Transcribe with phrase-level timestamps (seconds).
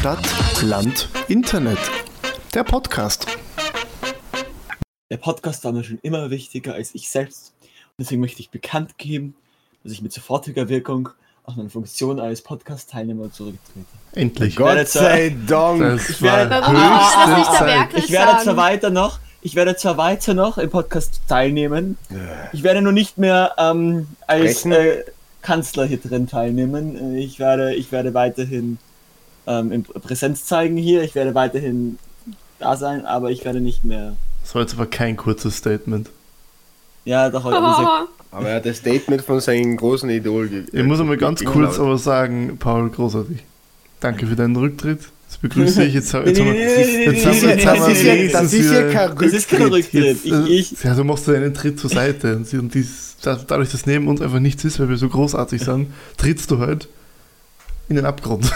[0.00, 0.26] Stadt,
[0.62, 1.78] Land, Internet.
[2.54, 3.26] Der Podcast.
[5.10, 7.52] Der Podcast war mir schon immer wichtiger als ich selbst.
[7.62, 7.68] Und
[7.98, 9.34] deswegen möchte ich bekannt geben,
[9.84, 11.10] dass ich mit sofortiger Wirkung
[11.44, 13.84] aus meiner Funktion als Podcast-Teilnehmer zurücktrete.
[14.14, 14.56] Endlich.
[14.56, 15.80] Gott zwar- sei Dank.
[15.82, 17.66] Das werde- höchste der Zeit.
[17.66, 21.98] Werkel Ich werde zwar weiter noch, ich werde zwar weiter noch im Podcast teilnehmen.
[22.52, 25.04] Ich werde nur nicht mehr ähm, als äh,
[25.42, 27.16] Kanzler hier drin teilnehmen.
[27.16, 28.78] Äh, Ich werde, ich werde weiterhin
[29.46, 31.02] ähm, in Präsenz zeigen hier.
[31.02, 31.98] Ich werde weiterhin
[32.58, 34.16] da sein, aber ich werde nicht mehr.
[34.42, 36.10] Das war jetzt aber kein kurzes Statement.
[37.04, 40.68] Ja, doch heute gesagt, Aber er hat das Statement von seinem großen Idol gegeben.
[40.72, 43.38] Ich muss einmal ganz kurz aber sagen, Paul, großartig.
[44.00, 45.00] Danke für deinen Rücktritt.
[45.28, 45.94] Das begrüße ich.
[45.94, 48.12] Jetzt, haben wir- jetzt nee, haben nee, wir- nee, jetzt haben Das wir ist ja,
[48.14, 50.04] wenigstens das ist ja wieder- kein das ist kein Rücktritt.
[50.24, 50.48] Rücktritt.
[50.50, 54.20] Ich, ich, ja, du machst einen Tritt zur Seite und, dies, dadurch, dass neben uns
[54.20, 56.88] einfach nichts ist, weil wir so großartig sind, trittst du halt
[57.88, 58.50] in den Abgrund.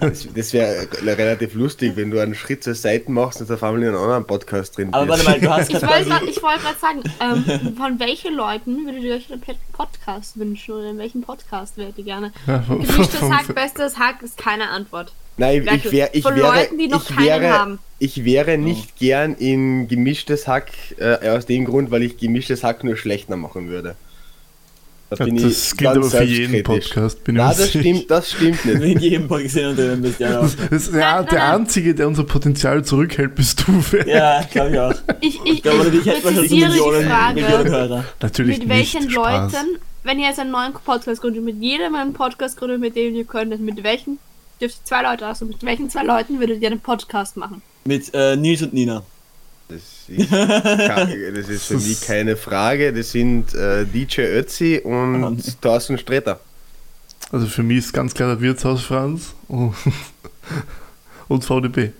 [0.00, 3.82] Das, das wäre relativ lustig, wenn du einen Schritt zur Seite machst und auf einmal
[3.82, 5.26] in einem anderen Podcast drin aber bist.
[5.26, 9.32] warte mal, du hast Ich wollte gerade sagen, ähm, von welchen Leuten würdet ihr euch
[9.32, 12.32] einen Podcast wünschen oder in welchem Podcast wärt ihr gerne?
[12.46, 15.12] Ja, Gemischtes Hack, bestes Hack ist keine Antwort.
[15.36, 17.78] Nein, ich, wär, ich Von wäre, Leuten, die noch ich keinen wäre, haben.
[17.98, 22.84] ich wäre nicht gern in gemischtes Hack, äh, aus dem Grund, weil ich gemischtes Hack
[22.84, 23.96] nur schlechter machen würde.
[25.16, 26.62] Da Ja, bin das ich gilt aber für jeden.
[26.62, 28.82] Podcast, bin Nein, das stimmt, das stimmt nicht.
[28.82, 30.40] in jedem Podcast drinnen bist, ja.
[30.40, 31.52] Das ist ja, Nein, nein, der.
[31.54, 33.80] Einzige, der unser Potenzial zurückhält, bist du.
[33.80, 34.06] Fer.
[34.08, 34.94] Ja, glaube ich auch.
[35.20, 38.04] Ich, ich, Ich glaube, ich hätten wir schon präzisiere die Millionen, Frage, Millionen Hörer.
[38.20, 39.12] Natürlich mit welchen nicht.
[39.12, 39.52] Spaß.
[39.52, 39.66] Leuten,
[40.02, 43.24] wenn ihr jetzt einen neuen Podcast gründet, mit jedem einen Podcast gründet, mit dem ihr
[43.24, 44.18] könntet, mit welchen,
[44.60, 47.62] dürft ihr zwei Leute aus, mit welchen zwei Leuten würdet ihr einen Podcast machen?
[47.84, 49.02] Mit äh, Nils und Nina.
[49.68, 52.92] Das ist, das ist für mich keine Frage.
[52.92, 56.40] Das sind äh, DJ Ötzi und Thorsten Sträter.
[57.32, 59.74] Also für mich ist ganz klar der Wirtshaus Franz und,
[61.28, 61.90] und VDB.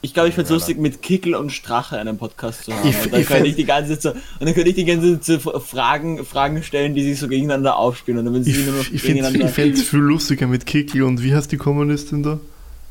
[0.00, 2.86] Ich glaube, ich finde es lustig, mit Kickel und Strache einen Podcast zu haben.
[2.88, 5.18] Ich- und dann ich könnte ich die ganze Zeit und dann könnte ich die ganze
[5.18, 8.18] Zeit Fragen, Fragen stellen, die sich so gegeneinander aufspielen.
[8.18, 9.46] Und dann sie Ich, ich finde gegeneinander.
[9.46, 12.38] es viel lustiger mit Kickel und wie heißt die Kommunistin da?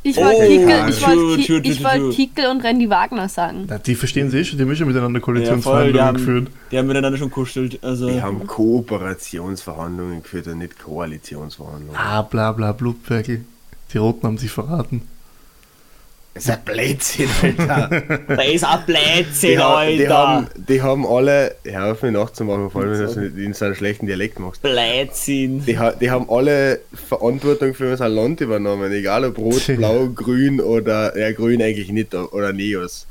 [0.06, 1.81] Ich Oh, wollte Kickel, ja, ich Ki- ich
[2.52, 3.66] und Randy Wagner sagen.
[3.68, 5.41] Na, die verstehen sie eh schon, die haben eh schon miteinander Ja, voll, die,
[5.94, 6.47] Koalitionsverhandlungen haben, geführt.
[6.72, 7.80] die haben miteinander schon kuschelt.
[7.84, 11.96] Also, Die haben Kooperationsverhandlungen geführt und nicht Koalitionsverhandlungen.
[11.96, 13.46] Ah, bla bla, Blutwerkel.
[13.94, 15.03] Die Roten haben sich verraten.
[16.34, 18.02] Das ist ein Blödsinn, Alter.
[18.28, 20.18] da ist ein Blödsinn, Die, ha die, Alter.
[20.18, 23.66] haben, die haben alle, hör auf mich nachzumachen, vor allem wenn du das in so
[23.66, 24.62] einem schlechten Dialekt machst.
[24.64, 25.64] Blödsinn.
[25.66, 31.16] Die, die haben alle Verantwortung für unser Land übernommen, egal ob rot, blau, grün oder,
[31.18, 33.06] ja grün eigentlich nicht, oder Neos.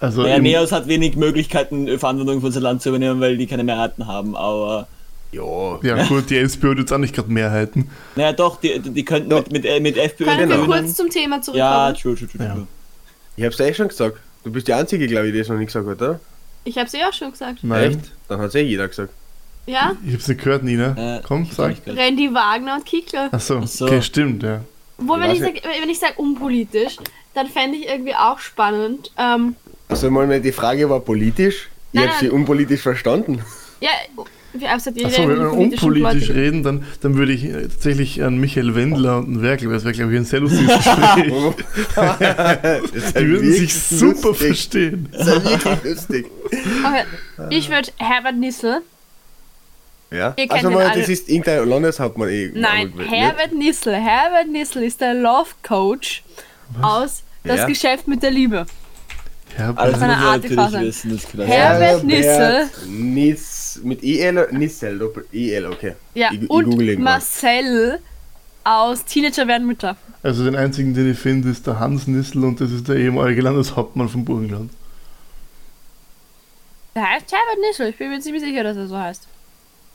[0.00, 3.64] Also Naja, Neos hat wenig Möglichkeiten, Verantwortung für unser Land zu übernehmen, weil die keine
[3.64, 4.88] Mehrheiten haben, aber.
[5.32, 7.90] Ja, ja gut, die SPÖ hat jetzt auch nicht gerade Mehrheiten.
[8.16, 9.38] Naja, doch, die, die könnten Doch.
[9.44, 10.66] mit, mit, äh, mit FPÖ Können Genau.
[10.68, 11.70] wir kurz zum Thema zurückkommen?
[11.70, 12.54] Ja, true, true, true, Ja.
[12.54, 12.66] true.
[13.36, 14.18] ich hab's eh schon gesagt.
[14.44, 16.20] Du bist die Einzige, glaube ich, die es noch nicht gesagt hat, oder?
[16.64, 17.60] Ich habe es ja auch schon gesagt.
[17.62, 18.12] Nein, Echt?
[18.28, 19.12] Dann hat's eh jeder gesagt.
[19.66, 19.92] Ja?
[20.06, 21.16] ich hab's nicht gehört, Nina.
[21.18, 21.76] Äh, Komm, ich sag.
[21.86, 23.28] Randy Wagner und Kickler.
[23.32, 23.86] Achso, Ach so.
[23.86, 24.60] okay, stimmt, ja.
[24.98, 26.96] Wo, wenn weiß ich, sag, wenn ich sage unpolitisch,
[27.34, 29.10] dann fände ich irgendwie auch spannend.
[29.18, 29.56] Ähm,
[29.88, 31.68] Also mal, die Frage war politisch.
[31.92, 32.34] Ich Nein, hab sie nein.
[32.34, 33.42] unpolitisch verstanden.
[33.80, 33.90] ja,
[34.54, 38.74] also Achso, wenn wir unpolitisch Leute- reden, dann, dann würde ich äh, tatsächlich an Michael
[38.74, 41.32] Wendler und einen Werkel, weil das wäre, glaube ich, ein sehr lustiges Gespräch.
[42.92, 44.46] Ist Die würden sich super lustig.
[44.46, 45.08] verstehen.
[45.12, 46.26] Das ist wirklich lustig.
[46.46, 47.04] Okay,
[47.50, 48.82] ich würde Herbert Nissel.
[50.10, 50.34] Ja?
[50.50, 52.50] Also mal, das ist irgendein Landeshauptmann eh.
[52.54, 53.94] Nein, aber- Herbert Nissel.
[53.94, 56.22] Herbert Nissel ist der Love Coach
[56.82, 57.66] aus Das Ja.
[57.66, 58.66] Geschäft mit der Liebe.
[59.56, 60.80] Faser.
[60.80, 61.10] wissen.
[61.16, 62.68] Das kann Herbert Nissel.
[63.82, 65.94] Mit EL, oder Nissel, Doppel EL, okay.
[66.14, 66.98] Ja, Ich- ich und grad.
[66.98, 68.00] Marcel
[68.64, 69.96] aus Teenager werden Mütter.
[70.22, 73.42] also den einzigen, den ich finde, ist der Hans Nissel und das ist der ehemalige
[73.42, 74.70] Landeshauptmann von Burgenland.
[76.94, 77.88] Der heißt Herbert Nissel.
[77.88, 79.26] Ich bin mir ziemlich sicher, dass er so heißt.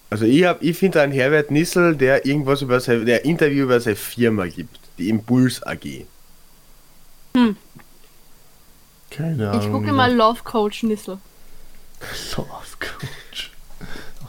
[0.09, 3.79] Also ich, hab- ich finde einen Herbert Nissel, der irgendwas über sein, der Interview über
[3.79, 6.05] seine Firma gibt, die Impuls AG.
[9.11, 9.61] Keine Ahnung.
[9.65, 11.19] Ich gucke mal Love Coach Nissel.
[12.37, 12.47] Love
[12.79, 13.07] Coach.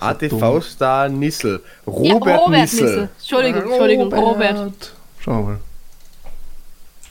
[0.00, 1.62] ATV-Star Nissel.
[1.86, 3.08] Ja, Robert, Nissel.
[3.18, 4.92] Entschuldigung, Entschuldigung, Robert.
[5.20, 5.60] Schauen wir mal.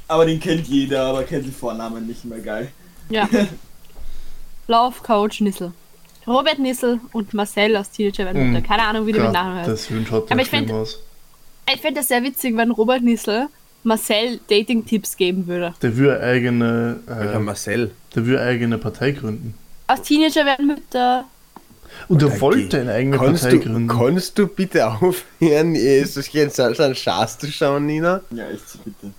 [0.10, 2.72] Aber den kennt jeder, aber kennt den Vornamen nicht mehr geil.
[3.10, 3.28] Ja.
[4.68, 5.72] Love Coach Nissel.
[6.26, 8.60] Robert Nissel und Marcel aus Teenager werden Mütter.
[8.60, 8.68] Mhm.
[8.68, 9.70] Keine Ahnung, wie der mit Grad, Namen heißt.
[9.70, 11.00] Das schaut Aber ich find- schlimm aus.
[11.74, 13.48] Ich fände das sehr witzig, wenn Robert Nissel
[13.84, 15.74] Marcel Dating-Tipps geben würde.
[15.82, 17.92] Der würde eigene, äh, Marcel?
[18.16, 19.54] der würde eigene Partei gründen.
[19.88, 21.26] Aus Teenager werden Mütter.
[22.08, 23.88] Und er wollte eine eigene Kannst Partei du, gründen.
[23.88, 28.22] kannst du bitte aufhören, ist das jetzt an Schaß zu schauen, Nina?
[28.32, 29.14] Ja, echt, bitte.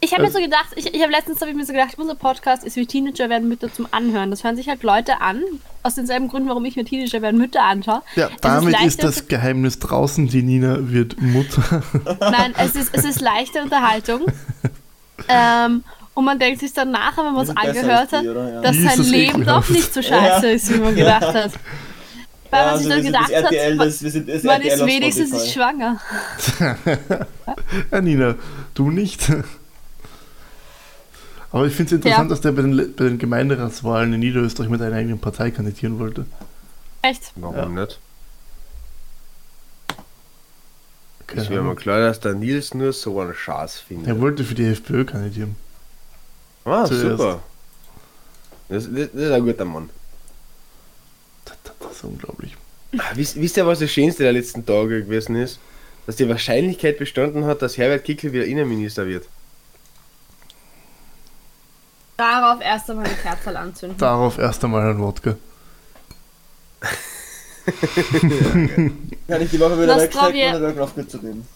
[0.00, 2.14] Ich habe mir so gedacht, ich, ich habe letztens hab ich mir so gedacht, unser
[2.14, 4.30] Podcast ist wie Teenager werden Mütter zum Anhören.
[4.30, 5.42] Das hören sich halt Leute an,
[5.82, 8.02] aus denselben Gründen, warum ich mir Teenager werden Mütter anschaue.
[8.14, 10.28] Ja, Es ist damit ist, leichter das Geheimnis draußen.
[10.28, 11.82] Die Nina wird Mutter.
[12.20, 14.26] Nein, es ist, es ist leichte Unterhaltung.
[15.28, 18.22] ähm, und man denkt sich dann nachher, wenn man es angehört hat?
[18.22, 18.60] Ja.
[18.60, 20.52] dass ist sein Leben doch nicht so scheiße Ja.
[20.52, 21.52] ist, wie man gedacht hat.
[22.50, 24.60] Weil Ja, man sich also dann gedacht RTL, hat, man, das, wir sind das man
[24.62, 26.00] RTL ist wenigstens nicht schwanger.
[27.90, 28.34] ja, Nina,
[28.74, 29.28] du nicht.
[31.52, 32.34] Aber ich finde es interessant, Ja.
[32.34, 36.26] dass der bei den, bei den Gemeinderatswahlen in Niederösterreich mit einer eigenen Partei kandidieren wollte.
[37.02, 37.32] Echt?
[37.36, 37.98] Warum nicht?
[41.26, 41.76] Keine Es wäre mir Ahnung.
[41.76, 44.06] klar, dass der Nils nur so einen Schaß findet.
[44.08, 45.56] Er wollte für die FPÖ kandidieren.
[46.64, 47.02] ah, zuerst.
[47.18, 47.40] super.
[48.68, 49.90] Das, das, das ist ein guter Mann.
[51.88, 52.56] Das, ist unglaublich.
[52.98, 55.58] Ah, Wisst, wisst ihr, was das Schönste der letzten Tage gewesen ist?
[56.06, 59.26] Dass die Wahrscheinlichkeit bestanden hat, dass Herbert Kickl wieder Innenminister wird.
[62.16, 63.98] Darauf erst einmal eine Kerze anzünden.
[63.98, 65.36] Darauf erst einmal ein Wodka.
[69.26, 71.46] Kann ich die Woche wieder wegstecken Trivia- und dann aufgehört zu reden.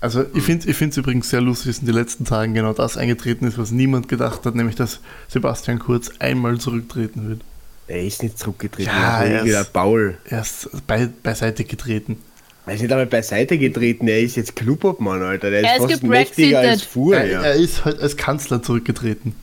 [0.00, 3.46] Also ich finde es übrigens sehr lustig, dass in den letzten Tagen genau das eingetreten
[3.46, 7.40] ist, was niemand gedacht hat, nämlich dass Sebastian Kurz einmal zurücktreten wird.
[7.88, 10.18] Er ist nicht zurückgetreten, Ja, er er ist wieder ist- Paul.
[10.24, 12.18] Er ist bei, beiseite getreten.
[12.66, 15.50] Er ist nicht einmal beiseite getreten, er ist jetzt Clubobmann, Alter.
[15.50, 16.82] Der ist, Er ist fast mächtiger als.
[16.82, 17.16] Fuhr.
[17.16, 19.34] Er, er ist halt als Kanzler zurückgetreten.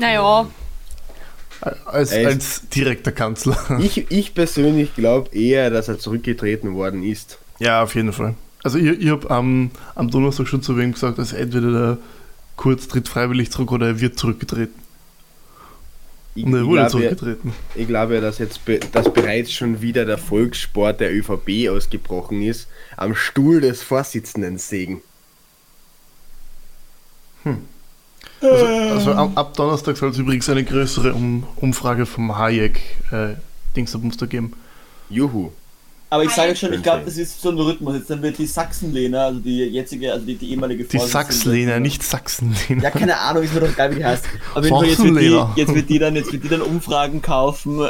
[0.00, 0.48] Naja,
[1.86, 3.56] Als, Er als direkter Kanzler.
[3.80, 7.38] Ich, ich persönlich glaube eher, dass er zurückgetreten worden ist.
[7.60, 8.34] Ja, auf jeden Fall.
[8.64, 11.98] Also ich, ich habe am, am Donnerstag schon zu wem gesagt, dass entweder der
[12.56, 14.74] Kurz tritt freiwillig zurück oder er wird zurückgetreten.
[16.36, 17.52] Ich, Und er wurde glaube, zurückgetreten.
[17.74, 22.66] ich glaube, dass jetzt be dass bereits schon wieder der Volkssport der ÖVP ausgebrochen ist,
[22.96, 25.00] am Stuhl des Vorsitzenden sägen.
[28.40, 33.34] Also, also ab, ab Donnerstag soll es übrigens eine größere um, Umfrage vom Hayek äh,
[33.76, 34.54] Dingsabumster geben.
[35.08, 35.52] Juhu.
[36.14, 37.96] Aber ich sage euch schon, ich glaube, das ist so ein Rhythmus.
[37.96, 41.80] Jetzt dann wird die Sachsenlehner, also die jetzige, also die, die ehemalige Die Vorsitzende- Sachslehner,
[41.80, 42.82] nicht Sachsenlehner.
[42.84, 44.24] Ja, keine Ahnung, ist mir doch egal, wie die heißt.
[44.52, 45.52] Fall, jetzt wird, die, Sachsenlehner.
[45.56, 47.84] jetzt wird die dann, jetzt wird die dann Umfragen kaufen, äh,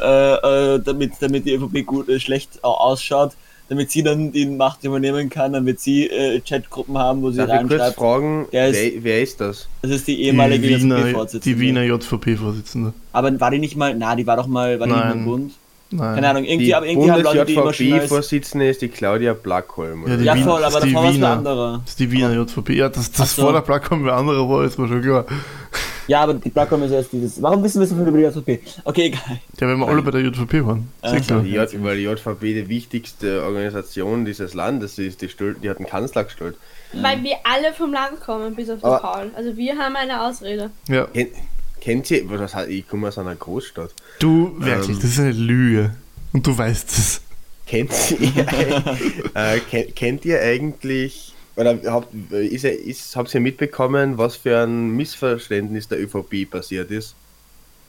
[0.75, 3.32] äh, damit, damit die ÖVP gut, äh, schlecht äh, ausschaut,
[3.69, 7.49] damit sie dann die Macht übernehmen kann, wird sie äh, Chatgruppen haben, wo sie Darf
[7.49, 7.97] ich kurz reinschreibt.
[7.97, 9.69] fragen, Der ist- wer, wer ist das?
[9.82, 11.56] Das ist die Die ehemalige Wiener, JVP-Vorsitzende.
[11.56, 12.93] die Wiener JVP-Vorsitzende.
[13.12, 15.25] Aber war die nicht mal, na, die war doch mal, war die nicht mal.
[15.25, 15.53] Bund?
[15.91, 16.15] Nein.
[16.17, 18.89] Keine Ahnung, irgendwie, Die aber irgendwie haben Leute, die immer schon als, Bund-JVP-Vorsitzende ist die
[18.89, 20.01] Claudia Blackholm.
[20.01, 20.17] Ja, oder?
[20.17, 21.31] die Ja, Wien- voll, das aber davor war es ein Wiener.
[21.31, 21.81] anderer.
[21.85, 22.73] Das ist die Wiener JVP.
[22.75, 23.43] Ja, dass das Ach so.
[23.43, 25.25] vor der Plattform wer anderer war, ist mir schon klar.
[26.09, 27.41] Ja, aber die Plattform ist erst dieses.
[27.41, 28.61] Warum wissen wir so viel über die JVP?
[28.85, 29.39] Okay, egal.
[29.61, 30.89] Ja, wenn wir alle bei der JVP waren.
[31.01, 31.21] Ah, Sehr.
[31.41, 35.79] Die J, weil die JVP die wichtigste Organisation dieses Landes ist, die, stellt- die hat
[35.79, 36.57] einen Kanzler gestellt.
[36.93, 39.31] weil wir alle vom Land kommen, bis auf den Aber- Paul.
[39.37, 40.71] Also wir haben eine Ausrede.
[40.89, 41.07] Ja.
[41.85, 43.93] Kennt, ihr, was ich komme aus einer Großstadt.
[44.19, 45.03] Du, wirklich, Ähm.
[45.03, 45.95] das ist eine Lüge.
[46.33, 47.21] Und du weißt es.
[47.67, 48.47] Kennt ihr,
[49.35, 54.93] äh, kennt, kennt ihr eigentlich, oder habt, ist, ist, habt ihr mitbekommen, was für ein
[54.97, 57.15] Missverständnis der ÖVP passiert ist?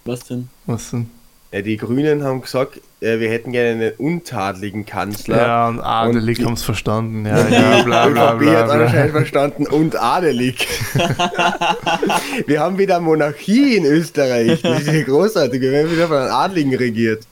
[0.03, 0.49] Was denn?
[0.65, 1.09] Was denn?
[1.55, 5.37] Ja, die Grünen haben gesagt, äh, wir hätten gerne einen untadeligen Kanzler.
[5.37, 7.25] Ja, und adelig haben es verstanden.
[7.25, 8.51] Ja, ja, bla bla ÖVP bla.
[8.59, 9.21] hat anscheinend bla.
[9.21, 10.67] verstanden und adelig.
[12.45, 14.61] wir haben wieder Monarchie in Österreich.
[14.63, 15.61] Das ist ja großartig.
[15.61, 17.25] Wir werden wieder von einem Adligen regiert.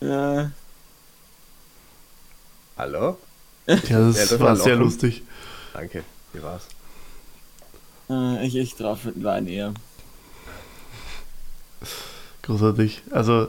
[0.00, 0.52] Ja.
[2.78, 3.18] Hallo?
[3.66, 5.24] Ja, Ja, das das war war sehr lustig.
[5.72, 6.04] Danke.
[6.32, 6.68] Wie war's?
[8.08, 9.74] Äh, ich, ich drauf war ein eher.
[12.46, 13.02] Großartig.
[13.10, 13.48] Also,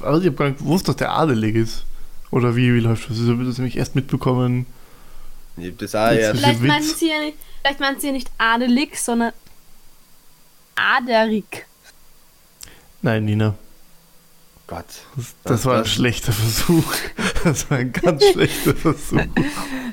[0.00, 1.84] aber ich habe gar nicht gewusst, dass der adelig ist.
[2.30, 3.18] Oder wie, wie läuft das?
[3.18, 4.66] Ich habe das nämlich erst mitbekommen.
[5.56, 6.40] Ich das auch erst.
[6.40, 6.68] Vielleicht Witz.
[6.68, 9.32] meinen sie ja nicht, vielleicht meinen sie ja nicht adelig, sondern
[10.76, 11.66] aderig.
[13.02, 13.54] Nein, Nina.
[14.66, 14.84] Gott.
[15.16, 16.92] Das, das war ein das- schlechter Versuch.
[17.44, 19.20] Das war ein ganz schlechter Versuch.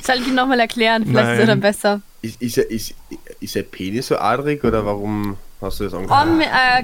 [0.04, 1.06] Soll ich ihn nochmal erklären?
[1.06, 1.48] Vielleicht ist er Nein.
[1.48, 2.02] dann besser.
[2.24, 2.96] Ist, ist, er, ist,
[3.40, 6.34] ist er Penis so adrig oder warum hast du das angefangen?
[6.36, 6.84] Om, äh,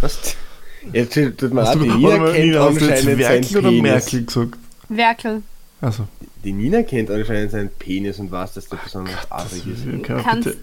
[0.00, 0.36] Was?
[0.92, 3.68] Jetzt tut man du, die Nina kennt Nina, hast du jetzt anscheinend seinen Werkel oder
[3.68, 3.82] Penis.
[3.82, 4.58] Merkel gesagt?
[4.88, 5.42] Werkel.
[5.80, 6.08] Also,
[6.44, 9.86] Die Nina kennt anscheinend seinen Penis und weiß, dass der besonders adrig ist.
[9.86, 10.58] okay, Kannst, bitte.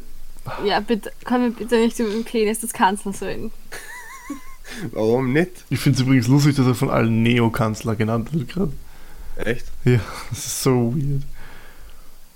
[0.65, 3.51] ja, bitte, komm mir bitte nicht über den Penis des Kanzlers reden.
[4.91, 5.51] Warum nicht?
[5.69, 8.73] Ich finde es übrigens lustig, dass er von allen Neokanzler genannt wird gerade.
[9.37, 9.65] Echt?
[9.83, 9.99] Ja,
[10.31, 11.21] das ist so weird.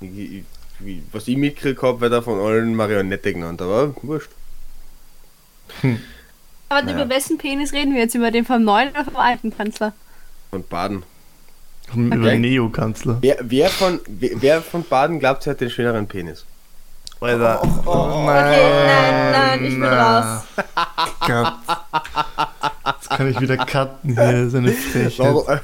[0.02, 0.44] Ich, ich,
[0.80, 4.32] wie- was ich mitgekriegt habe, wird er von allen Marionette genannt, aber wurscht.
[6.70, 7.04] Aber Naja.
[7.06, 8.16] über wessen Penis reden wir jetzt?
[8.16, 9.94] Über den vom neuen oder vom alten Kanzler?
[10.52, 11.04] Von Baden.
[11.96, 13.18] Über Neokanzler.
[13.22, 16.46] Wer, wer, von, wer, wer von Baden glaubt, sie hat den schöneren Penis?
[17.22, 17.62] Alter.
[17.86, 20.44] Oh, Okay, nein, nein, ich bin raus.
[21.28, 21.54] Gott.
[22.86, 25.20] Jetzt kann ich wieder cutten hier, seine Frechheit.
[25.20, 25.60] Warum-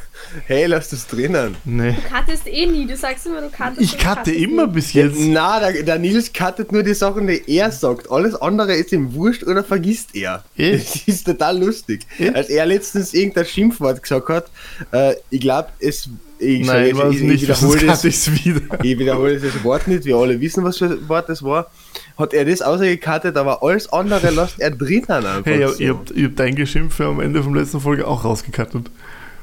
[0.47, 1.55] Hey, lass das drinnen.
[1.63, 1.93] Nee.
[1.93, 3.79] Du cuttest eh nie, du sagst immer, du cuttest.
[3.81, 4.73] Ich cutte immer nie.
[4.73, 5.15] bis jetzt.
[5.17, 8.11] Na, der, der Nils cuttet nur die Sachen, die er sagt.
[8.11, 10.43] Alles andere ist ihm wurscht oder vergisst er.
[10.57, 10.95] Echt?
[10.95, 12.05] Das ist total lustig.
[12.19, 12.35] Echt?
[12.35, 14.45] Als er letztens irgendein Schimpfwort gesagt hat,
[14.91, 16.09] äh, ich glaube, es.
[16.37, 18.03] Ich, Nein, jetzt- ich, nicht, ich wiederhole das,
[18.45, 18.61] wieder.
[18.83, 21.71] ich wiederhole das Wort nicht, wir alle wissen, was für ein Wort das war.
[22.17, 25.45] Hat er das ausgekattet, aber alles andere lässt er drinnen einfach.
[25.45, 25.73] Hey, so.
[25.81, 28.89] ihr habt, ihr habt dein Geschimpfe am Ende vom letzten Folge auch rausgekattet.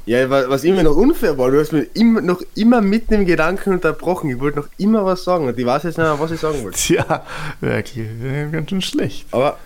[0.05, 3.25] Ja, wa- was immer noch unfair war, du hast mir immer, noch immer mitten im
[3.25, 4.31] Gedanken unterbrochen.
[4.31, 6.63] Ich wollte noch immer was sagen und ich weiß jetzt nicht mehr, was ich sagen
[6.63, 6.77] wollte.
[6.79, 7.25] Tja,
[7.61, 8.07] wirklich,
[8.51, 9.27] ganz schön schlecht.
[9.31, 9.59] Aber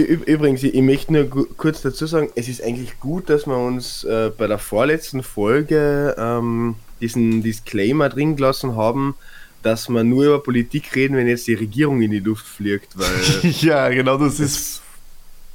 [0.00, 4.30] übrigens, ich möchte nur kurz dazu sagen, es ist eigentlich gut, dass wir uns äh,
[4.36, 9.14] bei der vorletzten Folge ähm, diesen Disclaimer drin gelassen haben,
[9.62, 13.50] dass wir nur über Politik reden, wenn jetzt die Regierung in die Luft fliegt, weil
[13.60, 14.82] ja, genau, das ist.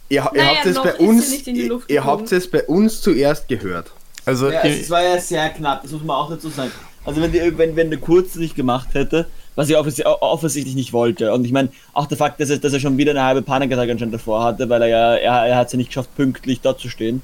[0.08, 2.50] ihr, ihr Naja, habt es bei uns, nicht in die ihr, Luft ihr habt es
[2.50, 3.92] bei uns zuerst gehört.
[4.26, 6.72] Also, Ja, es war ja sehr knapp, das muss man auch dazu sagen.
[7.06, 9.28] Also wenn, die, wenn, wenn der Kurz nicht gemacht hätte,
[9.60, 11.34] was er offensi offensichtlich nicht wollte.
[11.34, 13.92] Und ich meine, auch der Fakt, dass er, dass er schon wieder eine halbe Panikattacke
[13.92, 16.80] anscheinend davor hatte, weil er ja, er, er hat es ja nicht geschafft, pünktlich dort
[16.80, 17.22] zu stehen.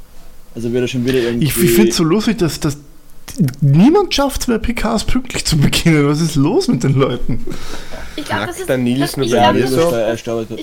[0.53, 1.45] Also wird er schon wieder irgendwie...
[1.45, 2.77] ich, ich finde es so lustig, dass, dass
[3.61, 6.07] niemand schafft es bei PKs pünktlich zu beginnen.
[6.07, 7.45] Was ist los mit den Leuten?
[8.15, 8.69] Ich glaube, das Knackt ist.
[8.69, 9.15] der Nils das,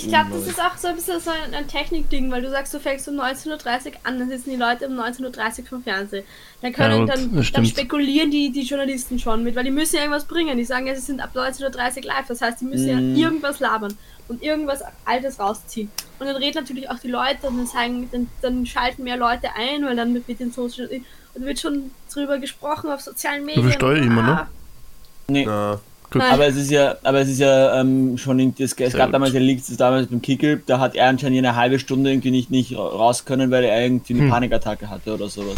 [0.09, 2.81] glaub, das ist auch so ein bisschen so ein, ein Technikding, weil du sagst, du
[2.81, 6.25] fängst um 19.30 Uhr an, dann sitzen die Leute um 19.30 Uhr vom Fernsehen.
[6.63, 10.03] Dann, können, Ja, dann, dann spekulieren die, die Journalisten schon mit, weil die müssen ja
[10.03, 10.57] irgendwas bringen.
[10.57, 13.17] Die sagen ja, sie sind ab 19.30 Uhr live, das heißt, die müssen Mhm.
[13.17, 13.95] ja irgendwas labern
[14.29, 15.91] und irgendwas Altes rausziehen.
[16.19, 19.49] Und dann reden natürlich auch die Leute und dann, sagen, dann, dann schalten mehr Leute
[19.57, 20.89] ein, weil dann wird den Social
[21.35, 23.65] und wird schon drüber gesprochen auf sozialen Medien.
[23.67, 24.39] besteuere ich immer, ne?
[24.41, 24.47] Ah,
[25.29, 25.47] Nee.
[26.15, 26.31] Nein.
[26.31, 29.07] Aber es ist ja, aber es ist ja ähm, schon irgendwie, es, es Sehr gab
[29.07, 29.15] gut.
[29.15, 32.31] damals, ja liegt es damals beim Kickel, da hat er anscheinend eine halbe Stunde irgendwie
[32.31, 34.29] nicht, nicht raus können, weil er irgendwie eine Hm.
[34.31, 35.57] Panikattacke hatte oder sowas.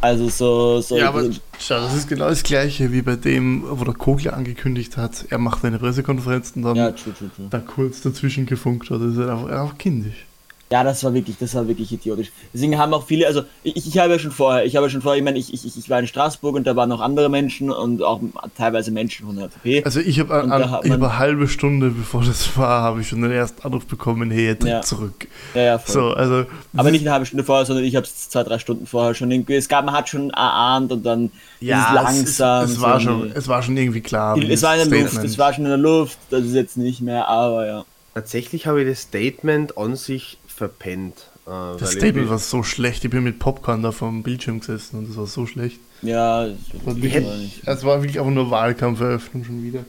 [0.00, 1.24] Also so, so Ja, aber
[1.58, 5.36] schau, das ist genau das gleiche wie bei dem, wo der Kogler angekündigt hat, er
[5.38, 7.46] macht eine Pressekonferenz und dann ja, true, true, true.
[7.50, 9.00] da kurz dazwischen gefunkt hat.
[9.02, 10.24] Das ist halt einfach, einfach kindisch.
[10.72, 12.32] Ja, das war wirklich, das war wirklich idiotisch.
[12.52, 15.02] Deswegen haben auch viele, also ich, ich habe ja schon vorher, ich habe ja schon
[15.02, 17.70] vorher, ich meine, ich, ich, ich war in Straßburg und da waren noch andere Menschen
[17.70, 18.18] und auch
[18.56, 19.84] teilweise Menschen von der FDP.
[19.84, 23.20] Also ich habe an, ich hab eine halbe Stunde bevor das war, habe ich schon
[23.22, 24.80] den ersten Anruf bekommen, hey, tritt Ja.
[24.80, 25.28] zurück.
[25.54, 25.92] Ja, ja, voll.
[25.92, 28.86] So, also Aber nicht eine halbe Stunde vorher, sondern ich habe es zwei, drei Stunden
[28.86, 31.30] vorher schon irgendwie, es gab, man hat schon erahnt und dann
[31.60, 32.64] ja, ist langsam.
[32.64, 34.36] es, es, war so schon, eine- es war schon irgendwie klar.
[34.38, 37.00] es war in der Luft, es war schon in der Luft, das ist jetzt nicht
[37.02, 37.84] mehr, aber ja.
[38.14, 41.16] tatsächlich habe ich das Statement an sich verpennt.
[41.46, 43.04] Äh, Das Statement war so schlecht.
[43.04, 45.78] Ich bin mit Popcorn da vom Bildschirm gesessen und das war so schlecht.
[46.02, 49.80] Ja, das wirklich, es war wirklich einfach nur Wahlkampferöffnung schon wieder.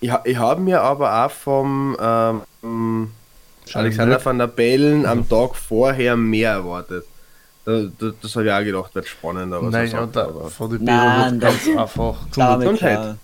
[0.00, 3.10] Ich, ich habe mir aber auch vom ähm,
[3.72, 7.04] Alexander van der Bellen am Tag vorher mehr erwartet.
[7.64, 9.62] Da, da, das habe ich auch gedacht, wird spannender.
[9.62, 12.16] was Nein, ja, da, aber- vor die Nein, Bier ganz einfach.
[12.30, 12.78] Gesundheit.
[12.78, 13.18] klar.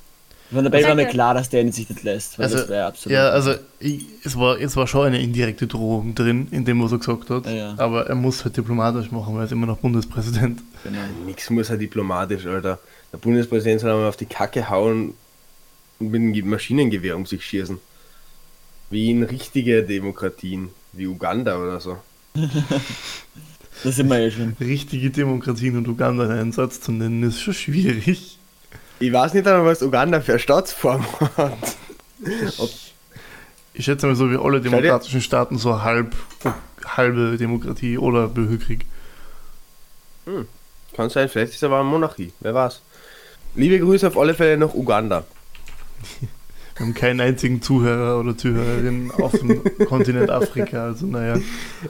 [0.50, 2.68] Von der Bell war mir klar, dass der ihn sich nicht lässt, weil Also, das
[2.68, 3.14] wäre absolut.
[3.14, 6.92] Ja, also ich, es, war, es war schon eine indirekte Drohung drin, in dem, was
[6.92, 7.46] er gesagt hat.
[7.46, 7.74] Ja, ja.
[7.76, 10.60] Aber er muss halt diplomatisch machen, weil er ist immer noch Bundespräsident.
[10.84, 10.98] genau.
[11.26, 12.78] Nix muss er diplomatisch, Alter.
[13.12, 15.14] Der Bundespräsident soll einmal auf die Kacke hauen
[15.98, 17.78] und mit einem Maschinengewehr um sich schießen.
[18.90, 21.98] Wie in richtige Demokratien, wie Uganda oder so.
[23.84, 24.56] Das sind wir ja schon.
[24.60, 28.37] Richtige Demokratien und Uganda in einen Satz zu nennen, ist schon schwierig.
[29.00, 31.04] Ich weiß nicht einmal, was Uganda für eine Staatsform
[31.36, 31.52] hat.
[32.58, 32.70] Ob-
[33.74, 36.14] Ich schätze mal so wie alle demokratischen Staaten so halb,
[36.84, 38.86] halbe Demokratie oder Bürgerkrieg.
[40.94, 42.82] Kann sein, vielleicht ist er aber eine Monarchie, wer weiß.
[43.54, 45.24] Liebe Grüße auf alle Fälle nach Uganda.
[46.76, 51.40] Wir haben keinen einzigen Zuhörer oder Zuhörerin auf dem Kontinent Afrika, also naja.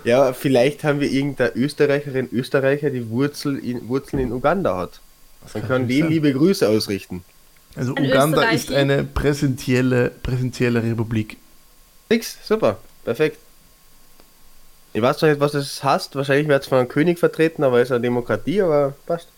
[0.04, 5.00] Ja, vielleicht haben wir irgendeine Österreicherin, Österreicher, die Wurzel in, Wurzeln in Uganda hat.
[5.52, 6.10] Dann kann können die sein.
[6.10, 7.24] liebe Grüße ausrichten.
[7.76, 11.36] Also Ein Uganda ist eine präsentielle, präsentielle Republik.
[12.10, 13.38] Nix, super, perfekt.
[14.92, 17.80] Ich weiß zwar nicht, was das heißt, wahrscheinlich wird es von einem König vertreten, aber
[17.80, 19.28] es ist eine Demokratie, aber passt.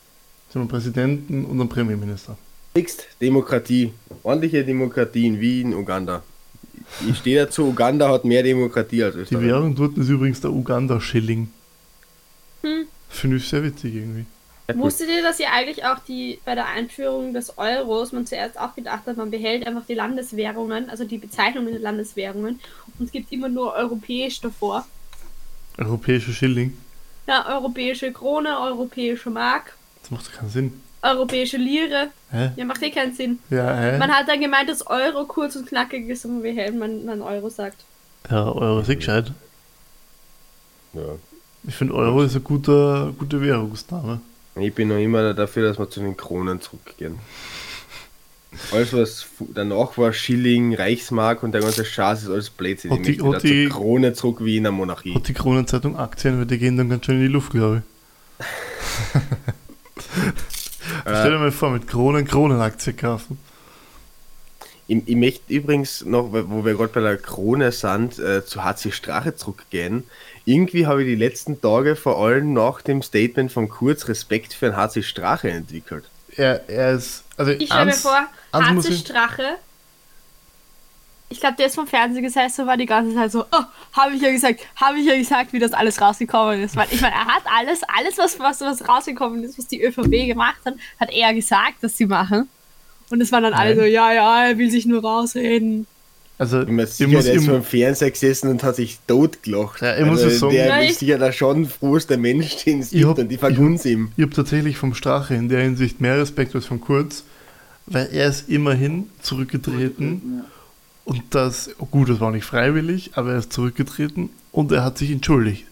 [0.55, 2.37] Einen Präsidenten und einen Premierminister.
[2.75, 3.93] Nix, Demokratie.
[4.23, 6.23] Ordentliche Demokratie in Wien, Uganda.
[7.09, 9.45] Ich stehe dazu, Uganda hat mehr Demokratie als Die Österreich.
[9.45, 11.51] Währung dort ist übrigens der Uganda-Schilling.
[12.63, 12.87] Hm.
[13.09, 14.27] Finde ich sehr witzig irgendwie.
[14.79, 18.75] Wusstet ihr, dass ihr eigentlich auch die bei der Einführung des Euros man zuerst auch
[18.75, 22.61] gedacht hat, man behält einfach die Landeswährungen, also die Bezeichnungen der Landeswährungen
[22.99, 24.87] und es gibt immer nur europäisch davor.
[25.79, 26.77] Europäischer Schilling.
[27.27, 29.77] Ja, europäische Krone, europäische Mark.
[30.03, 30.81] Das macht keinen Sinn.
[31.03, 32.09] Europäische Lire.
[32.31, 32.51] Hä?
[32.57, 33.39] Ja, macht eh keinen Sinn.
[33.49, 33.99] Ja, hä?
[33.99, 37.23] Man hat dann gemeint, dass Euro kurz und knackig ist, und wie hell man, man
[37.23, 37.85] Euro sagt.
[38.31, 39.33] Ja, Euro ist eh gescheit.
[40.93, 41.03] Ja.
[41.65, 44.21] Ich finde Euro ist ein guter, guter Währungsname.
[44.61, 47.19] Ich bin noch immer dafür, dass wir zu den Kronen zurückgehen.
[48.73, 52.91] Alles, was danach war, Schilling, Reichsmark und der ganze Schatz ist alles Blödsinn.
[52.91, 55.15] Hat Ich die- wieder hat die- zur Krone zurück wie in der Monarchie.
[55.15, 57.83] Hat die Kronenzeitung Aktien, weil die gehen dann ganz schön in die Luft, glaube
[58.41, 58.45] ich.
[61.03, 63.39] Stell dir mal vor, mit Kronen Kronenaktien kaufen.
[64.89, 68.91] Ich, ich möchte übrigens noch, wo wir gerade bei der Krone sind, äh, zu HC
[68.91, 70.03] Strache zurückgehen.
[70.45, 74.67] Irgendwie habe ich die letzten Tage vor allem nach dem Statement von Kurz Respekt für
[74.67, 76.05] den HC Strache entwickelt.
[76.37, 77.25] Er, er ist.
[77.37, 78.27] Also Ich stelle mir vor,
[78.89, 79.57] ich- Strache.
[81.33, 84.15] Ich glaube, der ist vom Fernsehen gesessen und war die ganze Zeit so, oh, habe
[84.17, 86.75] ich ja gesagt, habe ich ja gesagt, wie das alles rausgekommen ist.
[86.75, 90.27] Weil ich meine, er hat alles, alles, was, was, was rausgekommen ist, was die ÖVP
[90.27, 92.49] gemacht hat, hat er gesagt, dass sie machen.
[93.11, 93.79] Und es waren dann alle Nein.
[93.79, 95.87] so, ja, ja, er will sich nur rausreden.
[96.41, 98.63] Also, Ich bin mir ich sicher, muss, der ist ich, vor dem Fernseher gesessen und
[98.63, 99.83] hat sich totgelacht.
[99.83, 102.81] Ja, ich muss es sagen- Der Ja, ist ich- sicher der schon frohste Mensch, den
[102.81, 104.11] es gibt hab- und die vergunst ihm.
[104.17, 107.25] ich habe tatsächlich vom Strache in der Hinsicht mehr Respekt als von Kurz,
[107.87, 110.43] weil er ist immerhin zurückgetreten
[111.05, 114.97] und das, oh gut, das war nicht freiwillig, aber er ist zurückgetreten und er hat
[114.97, 115.67] sich entschuldigt.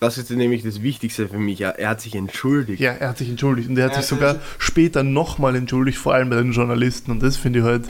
[0.00, 1.58] Das ist nämlich das Wichtigste für mich.
[1.58, 1.70] ja.
[1.70, 2.80] Er hat sich entschuldigt.
[2.80, 6.14] Ja, er hat sich entschuldigt und er hat Ja, sich sogar später nochmal entschuldigt, vor
[6.14, 7.82] allem bei den Journalisten und das finde ich halt,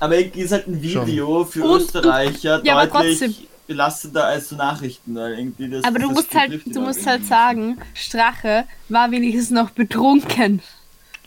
[0.00, 3.34] Aber irgendwie ist halt ein Video für Und- Österreicher Ja, aber deutlich trotzdem.
[3.66, 5.14] belastender als so Nachrichten.
[5.14, 9.50] Weil irgendwie das, Aber du das musst halt, du musst halt sagen, Strache war wenigstens
[9.50, 10.62] noch betrunken.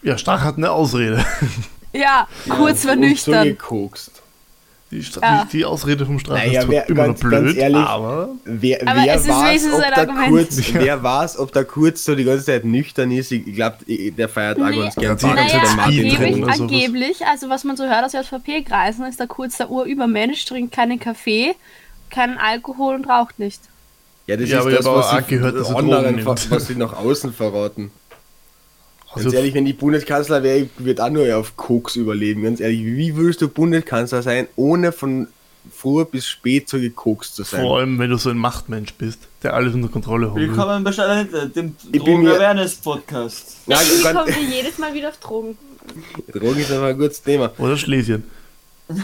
[0.01, 1.23] ja, Strache hat eine Ausrede.
[1.93, 3.43] Ja, kurz war Und nüchtern.
[3.43, 4.22] zugekokst.
[4.93, 5.47] Die, Stra- Ja.
[5.51, 9.15] die, Ausrede vom Strache Naja, ist immer ganz- blöd, ganz ehrlich, aber Wer, Aber wer
[9.15, 10.29] es weiß, wenigstens ob Argument.
[10.29, 10.73] kurz, Ja.
[10.81, 13.31] wer weiß, ob der kurz so die ganze Zeit nüchtern ist.
[13.31, 14.79] Ich, ich glaube, der feiert auch Nee.
[14.79, 19.05] ganz gern Ja, die ganze Naja, angeblich, angeblich, also was man so hört aus JVP-Kreisen,
[19.05, 21.55] ist der kurz der Urübermensch, trinkt keinen Kaffee,
[22.09, 23.61] keinen Alkohol und raucht nicht.
[24.27, 25.69] Ja, das Ja, aber ist ich das, was auch sie gehört, dass
[26.11, 26.51] nimmt.
[26.51, 27.91] was sie nach außen verraten.
[29.15, 32.43] Ganz Also- ehrlich, wenn ich Bundeskanzler wäre, ich würde auch nur auf Koks überleben.
[32.43, 35.27] Ganz ehrlich, wie willst du Bundeskanzler sein, ohne von
[35.71, 37.61] früh bis spät so gekokst zu sein?
[37.61, 40.35] vor allem, wenn du so ein Machtmensch bist, der alles unter Kontrolle hat.
[40.35, 43.57] Willkommen bei Stadtland, dem Ich Drogen-Awareness-Podcast.
[43.67, 45.57] Gott, kommen wir jedes Mal wieder auf Drogen.
[46.31, 47.51] Drogen ist aber ein gutes Thema.
[47.57, 48.23] Oder Schlesien.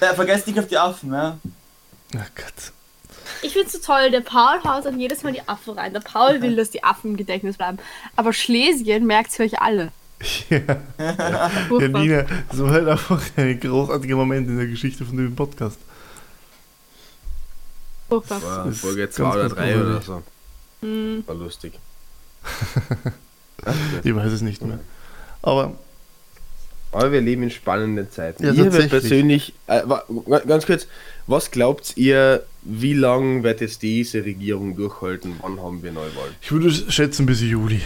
[0.00, 1.38] Ja, vergesst nicht auf die Affen, ja.
[2.16, 2.72] Ach Gott.
[3.42, 5.92] Ich find's so toll, der Paul haut dann jedes Mal die Affen rein.
[5.92, 7.78] Der Paul will, dass die Affen im Gedächtnis bleiben.
[8.16, 9.92] Aber Schlesien merkt's für euch alle.
[10.48, 10.58] Ja,
[10.98, 12.00] ja Furchtbar.
[12.00, 15.78] Nina, das war halt einfach ein großartiger Moment in der Geschichte von dem Podcast.
[18.08, 18.42] Furchtbar.
[18.42, 20.22] War Das ist Folge ganz, 2 oder ganz 3 oder so.
[20.80, 21.24] Hm.
[21.26, 21.78] War lustig.
[24.02, 24.80] Ich weiß es nicht mehr.
[25.40, 25.76] Aber
[26.92, 28.44] Aber wir leben in spannenden Zeiten.
[28.44, 28.74] Ja, tatsächlich.
[28.80, 29.82] wird persönlich, äh,
[30.46, 30.86] ganz kurz,
[31.26, 35.36] was glaubt ihr, wie lange wird jetzt diese Regierung durchhalten?
[35.40, 36.34] Wann haben wir Neuwahlen?
[36.40, 37.80] ich würde schätzen bis Juli.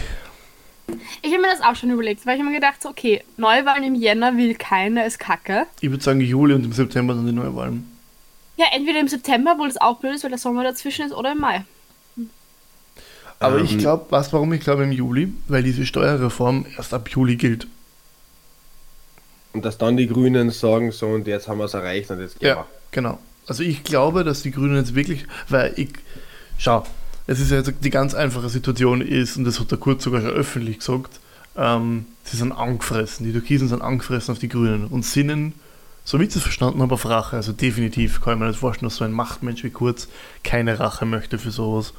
[1.21, 3.83] Ich habe mir das auch schon überlegt, weil ich habe mir gedacht, so, okay, Neuwahlen
[3.83, 5.65] im Jänner will keiner, ist kacke.
[5.81, 7.91] Ich würde sagen Juli und im September dann die Neuwahlen.
[8.57, 11.33] Ja, entweder im September, wo das auch blöd ist, weil der Sommer dazwischen ist, oder
[11.33, 11.63] im Mai.
[13.39, 15.31] Aber Ähm, ich glaube, was warum ich glaube im Juli?
[15.47, 17.67] Weil diese Steuerreform erst ab Juli gilt.
[19.57, 22.39] Und dass dann die Grünen sagen, so und jetzt haben wir es erreicht und jetzt
[22.39, 23.17] gehen Ja, genau.
[23.47, 25.89] Also ich glaube, dass die Grünen jetzt wirklich, weil ich,
[26.59, 26.85] schau,
[27.25, 30.21] es ist ja jetzt die ganz einfache Situation ist, und das hat der Kurz sogar
[30.21, 31.19] schon öffentlich gesagt,
[31.55, 35.53] ähm, sie sind angefressen, die Türkisen sind angefressen auf die Grünen und sinnen,
[36.05, 37.35] so wie ich es verstanden habe, auf Rache.
[37.35, 40.07] Also definitiv kann ich mir nicht vorstellen, dass so ein Machtmensch wie Kurz
[40.43, 41.93] keine Rache möchte für sowas.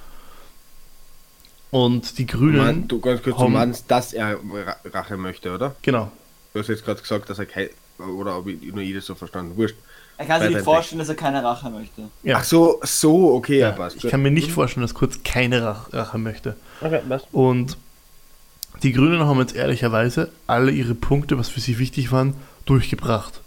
[1.71, 2.27] Und die.
[2.27, 5.75] Grünen, Man, du ganz kurz, du haben- meinst, dass er Ra- Rache möchte, oder?
[5.83, 6.11] genau,
[6.53, 9.57] Du hast jetzt gerade gesagt, dass er kein, oder ob ich nur jedes so verstanden,
[9.57, 9.77] wurscht.
[10.17, 12.03] Er kann sich nicht vorstellen, dass er keine Rache möchte.
[12.25, 12.39] ja.
[12.39, 13.97] Ach so, so, okay, ja, passt.
[14.03, 16.57] ich kann mir nicht vorstellen, dass Kurz keine Rach- Rache möchte.
[16.81, 17.27] Okay, passt.
[17.33, 17.77] Und
[18.83, 22.35] die Grünen haben jetzt ehrlicherweise alle ihre Punkte, was für sie wichtig waren,
[22.65, 23.41] durchgebracht.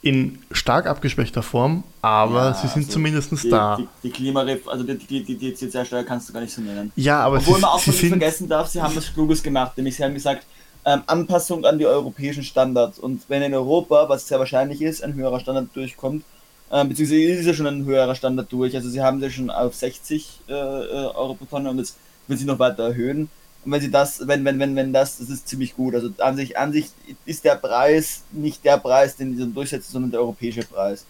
[0.00, 3.76] In stark abgeschwächter Form, aber Ja, sie sind also zumindest Die, da.
[3.76, 6.90] die, die Klimaref, also die, die, die, die CO2-Steuer kannst du gar nicht so nennen.
[6.96, 8.08] ja, aber Obwohl sie, man auch sie nicht sind.
[8.08, 10.44] vergessen darf, sie haben was Kluges gemacht, nämlich sie haben gesagt,
[10.84, 12.98] ähm, Anpassung an die europäischen Standards.
[12.98, 16.24] Und wenn in Europa, was sehr wahrscheinlich ist, ein höherer Standard durchkommt,
[16.72, 19.74] ähm, beziehungsweise ist ja schon ein höherer Standard durch, also sie haben sie schon auf
[19.74, 20.54] 60 äh, äh,
[21.14, 21.96] Euro pro Tonne und jetzt
[22.28, 23.28] will sie noch weiter erhöhen.
[23.64, 25.94] Und wenn sie das, wenn, wenn, wenn, wenn das, das ist ziemlich gut.
[25.94, 26.86] Also an sich, an sich
[27.26, 31.04] ist der Preis nicht der Preis, den sie durchsetzen, sondern der europäische Preis.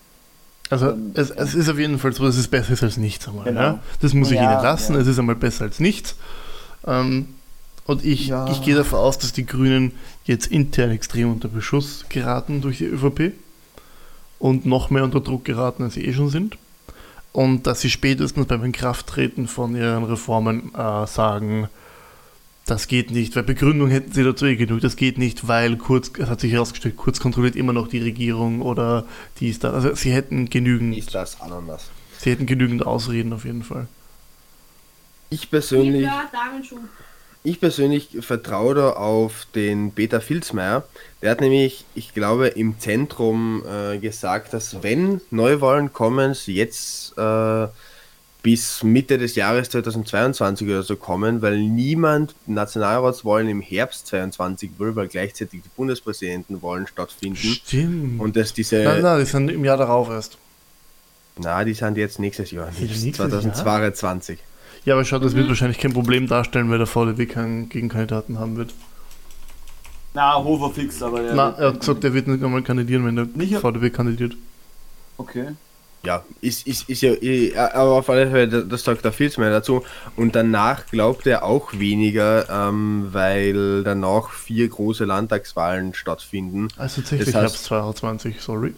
[0.68, 3.26] Also ähm, es, es ist auf jeden Fall so, dass es besser ist als nichts.
[3.28, 3.60] Einmal, Genau.
[3.60, 3.78] ja?
[4.02, 4.94] Das muss ich Ja, ihnen lassen.
[4.94, 5.00] ja.
[5.00, 6.14] Es ist einmal besser als nichts.
[6.86, 7.28] Ähm,
[7.84, 8.50] Und ich, Ja.
[8.50, 9.92] ich gehe davon aus, dass die Grünen
[10.24, 13.32] jetzt intern extrem unter Beschuss geraten durch die ÖVP
[14.38, 16.58] und noch mehr unter Druck geraten, als sie eh schon sind.
[17.32, 21.68] Und dass sie spätestens beim Inkrafttreten von ihren Reformen äh, sagen,
[22.66, 24.80] das geht nicht, weil Begründung hätten sie dazu eh genug.
[24.82, 28.62] Das geht nicht, weil Kurz, es hat sich herausgestellt, Kurz kontrolliert immer noch die Regierung
[28.62, 29.04] oder
[29.40, 29.70] dies, da.
[29.72, 31.90] Also sie hätten genügend, Ist das Ananas?
[32.18, 33.88] sie hätten genügend Ausreden auf jeden Fall.
[35.30, 36.30] Ich persönlich, Ja.
[37.44, 40.84] Ich persönlich vertraue da auf den Peter Filzmeier.
[41.20, 47.18] Der hat nämlich, ich glaube, im Zentrum äh, gesagt, dass wenn Neuwahlen kommen, sie jetzt
[47.18, 47.66] äh,
[48.42, 54.94] bis Mitte des Jahres 2022 oder so kommen, weil niemand Nationalratswahlen im Herbst 22 will,
[54.94, 57.36] weil gleichzeitig die Bundespräsidentenwahlen stattfinden.
[57.36, 58.20] Stimmt.
[58.20, 60.38] Und dass diese, nein, nein, die sind im Jahr darauf erst.
[61.38, 63.28] na, die sind jetzt nächstes Jahr, nicht nächstes Jahr?
[64.84, 64.86] 2022.
[64.86, 68.56] Ja, aber schau, das wird wahrscheinlich kein Problem darstellen, weil der VDW keinen Gegenkandidaten haben
[68.56, 68.74] wird.
[70.14, 71.34] Na, Hofer fix, aber der.
[71.34, 74.36] Na, er hat gesagt, er wird nicht einmal kandidieren, wenn der Nicht- VDW kandidiert.
[75.16, 75.48] Okay.
[76.04, 79.84] Ja, ist, ist, ist ja, eh- aber auf alle Fälle, das- sagt der Filzmeier dazu.
[80.16, 86.68] Und danach glaubt er auch weniger, ähm, weil danach vier große Landtagswahlen stattfinden.
[86.76, 88.74] Also tatsächlich Das heißt- Herbst 2020, sorry.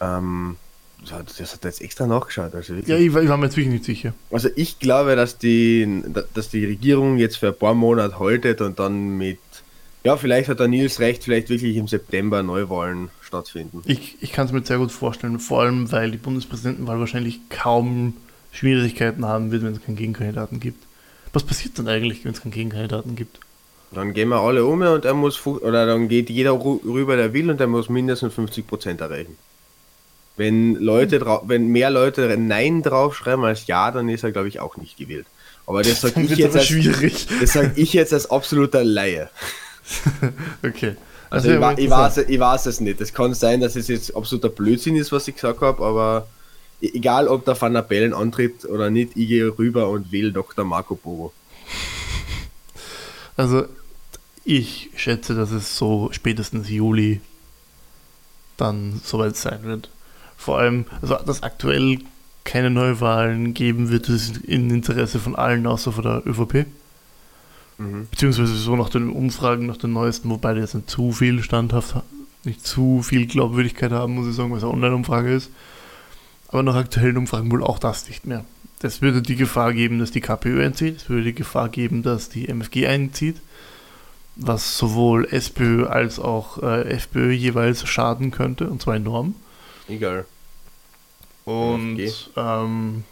[0.00, 0.56] Ähm,
[1.06, 2.54] das hat er jetzt extra nachgeschaut.
[2.54, 2.88] Also, wirklich.
[2.88, 4.14] Ja, ich, war- ich war mir jetzt wirklich nicht sicher.
[4.30, 6.02] also ich glaube, dass die,
[6.34, 9.38] dass die Regierung jetzt für ein paar Monate haltet und dann mit,
[10.04, 13.82] ja, vielleicht hat der Nils recht, vielleicht wirklich im September Neuwahlen stattfinden.
[13.86, 18.14] Ich, ich kann es mir sehr gut vorstellen, vor allem weil die Bundespräsidentenwahl wahrscheinlich kaum
[18.52, 20.84] Schwierigkeiten haben wird, wenn es keinen Gegenkandidaten gibt.
[21.32, 23.38] Was passiert denn eigentlich, wenn es keinen Gegenkandidaten gibt?
[23.92, 27.50] Dann gehen wir alle um und er muss, oder dann geht jeder rüber, der will
[27.50, 29.36] und er muss mindestens 50% erreichen.
[30.38, 34.76] Wenn Leute wenn mehr Leute Nein draufschreiben als Ja, dann ist er, glaube ich, auch
[34.78, 35.26] nicht gewählt.
[35.66, 36.72] Aber das sage ich, jetzt als,
[37.40, 39.28] das sag ich jetzt als absoluter Laie.
[40.62, 40.96] Okay.
[41.30, 43.00] Also Das ich, ich, weiß, ich weiß es nicht.
[43.00, 46.26] Es kann sein, dass es jetzt absoluter Blödsinn ist, was ich gesagt habe, aber
[46.80, 50.32] e- egal, ob der Van der Bellen antritt oder nicht, ich gehe rüber und wähle
[50.32, 50.64] Dr.
[50.64, 51.32] Marco Polo.
[53.36, 53.66] Also,
[54.44, 57.20] ich schätze, dass es so spätestens Juli
[58.56, 59.90] dann soweit sein wird.
[60.38, 61.98] Vor allem, also dass aktuell
[62.44, 66.64] keine Neuwahlen geben wird, das ist im Interesse von allen, außer von der ÖVP.
[67.76, 68.06] Mhm.
[68.10, 71.96] Beziehungsweise so nach den Umfragen, nach den neuesten, wobei die jetzt nicht zu viel standhaft,
[72.44, 75.50] nicht zu viel Glaubwürdigkeit haben, muss ich sagen, weil es eine Online-Umfrage ist.
[76.48, 78.44] Aber nach aktuellen Umfragen wohl auch das nicht mehr.
[78.78, 82.28] Das würde die Gefahr geben, dass die KPÖ einzieht, es würde die Gefahr geben, dass
[82.28, 83.36] die MFG einzieht,
[84.36, 89.34] was sowohl SPÖ als auch äh, FPÖ jeweils schaden könnte, und zwar enorm.
[89.88, 90.24] Egal.
[91.44, 91.98] Und
[92.36, 93.04] ähm,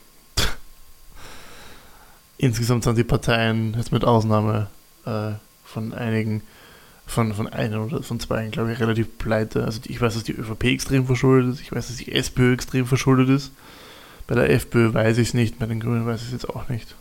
[2.39, 4.69] insgesamt sind die Parteien, jetzt mit Ausnahme
[5.07, 5.33] äh,
[5.65, 6.43] von einigen,
[7.07, 9.65] von, von einem oder von zwei, glaube ich, relativ pleite.
[9.65, 12.87] Also ich weiß, dass die ÖVP extrem verschuldet ist, ich weiß, dass die SPÖ extrem
[12.87, 13.53] verschuldet ist.
[14.27, 16.69] Bei der FPÖ weiß ich es nicht, bei den Grünen weiß ich es jetzt auch
[16.69, 16.95] nicht.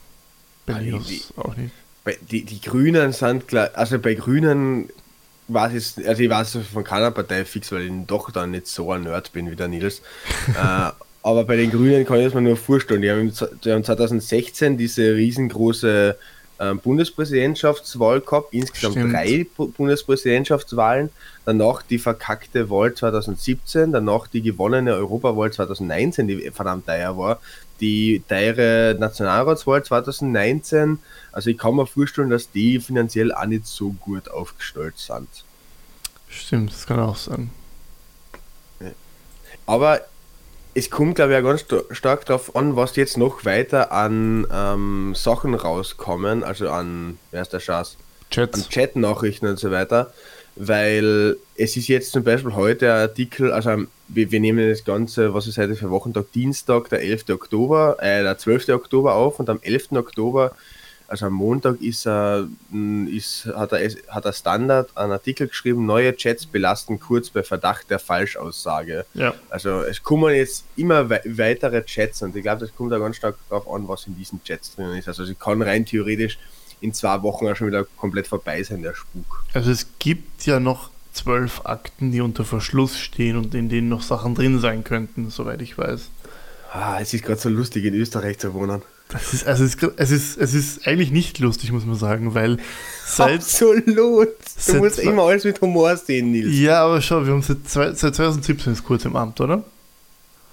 [0.66, 1.74] Bei Linus die- auch nicht.
[2.04, 4.90] Bei, die, die Grünen sind klar, also bei Grünen
[5.48, 8.68] weiß ich, also ich weiß es von keiner Partei fix, weil ich doch dann nicht
[8.68, 10.02] so ein Nerd bin wie der Nils.
[10.50, 10.92] äh,
[11.24, 13.02] aber bei den Grünen kann ich es mir nur vorstellen.
[13.02, 16.16] Die haben, die haben 2016 diese riesengroße
[16.84, 19.14] Bundespräsidentschaftswahl gehabt, insgesamt Stimmt.
[19.14, 21.10] drei Bu- Bundespräsidentschaftswahlen,
[21.46, 27.40] danach die verkackte Wahl 2017, danach die gewonnene Europawahl 2019, die verdammt teuer war,
[27.82, 31.00] die teure Nationalratswahl 2019.
[31.34, 35.28] Also ich kann mir vorstellen, dass die finanziell auch nicht so gut aufgestellt sind.
[36.30, 37.50] Stimmt, das kann auch sein.
[39.66, 40.02] Aber
[40.76, 44.46] es kommt, glaube ich, auch ganz sta- stark darauf an, was jetzt noch weiter an
[44.54, 47.98] ähm, Sachen rauskommen, also an, wer ist der Schatz?
[47.98, 48.70] an Chats.
[48.70, 50.14] Chat-Nachrichten und so weiter,
[50.58, 55.34] weil es ist jetzt zum Beispiel heute ein Artikel, also wir, wir nehmen das Ganze,
[55.34, 57.30] was ist heute für Wochentag, Dienstag, der 11.
[57.30, 58.70] Oktober, äh, der 12.
[58.70, 59.94] Oktober auf und am 11.
[59.94, 60.52] Oktober,
[61.08, 65.86] also am Montag ist, er, mh, ist, hat, er, hat er Standard einen Artikel geschrieben,
[65.86, 69.06] neue Chats belasten kurz bei Verdacht der Falschaussage.
[69.14, 69.34] Ja.
[69.50, 73.18] Also es kommen jetzt immer wei weitere Chats und ich glaube, das kommt da ganz
[73.18, 75.08] stark darauf an, was in diesen Chats drin ist.
[75.08, 76.40] Also sie kann rein theoretisch
[76.82, 79.44] in zwei Wochen auch schon wieder komplett vorbei sein, der Spuk.
[79.54, 84.02] Also es gibt ja noch zwölf Akten, die unter Verschluss stehen und in denen noch
[84.02, 86.10] Sachen drin sein könnten, soweit ich weiß.
[86.74, 88.82] Ah, es ist gerade so lustig, in Österreich zu wohnen.
[89.10, 92.34] Das ist, also es, ist, es, ist, es ist eigentlich nicht lustig, muss man sagen,
[92.34, 92.58] weil
[93.06, 93.36] seit.
[93.36, 93.96] Absolut!
[93.96, 94.26] Du
[94.58, 96.58] Seit musst immer alles mit Humor sehen, Nils.
[96.58, 99.64] Ja, aber schau, wir haben seit, zwei, seit 2017 ist kurz im Amt, oder?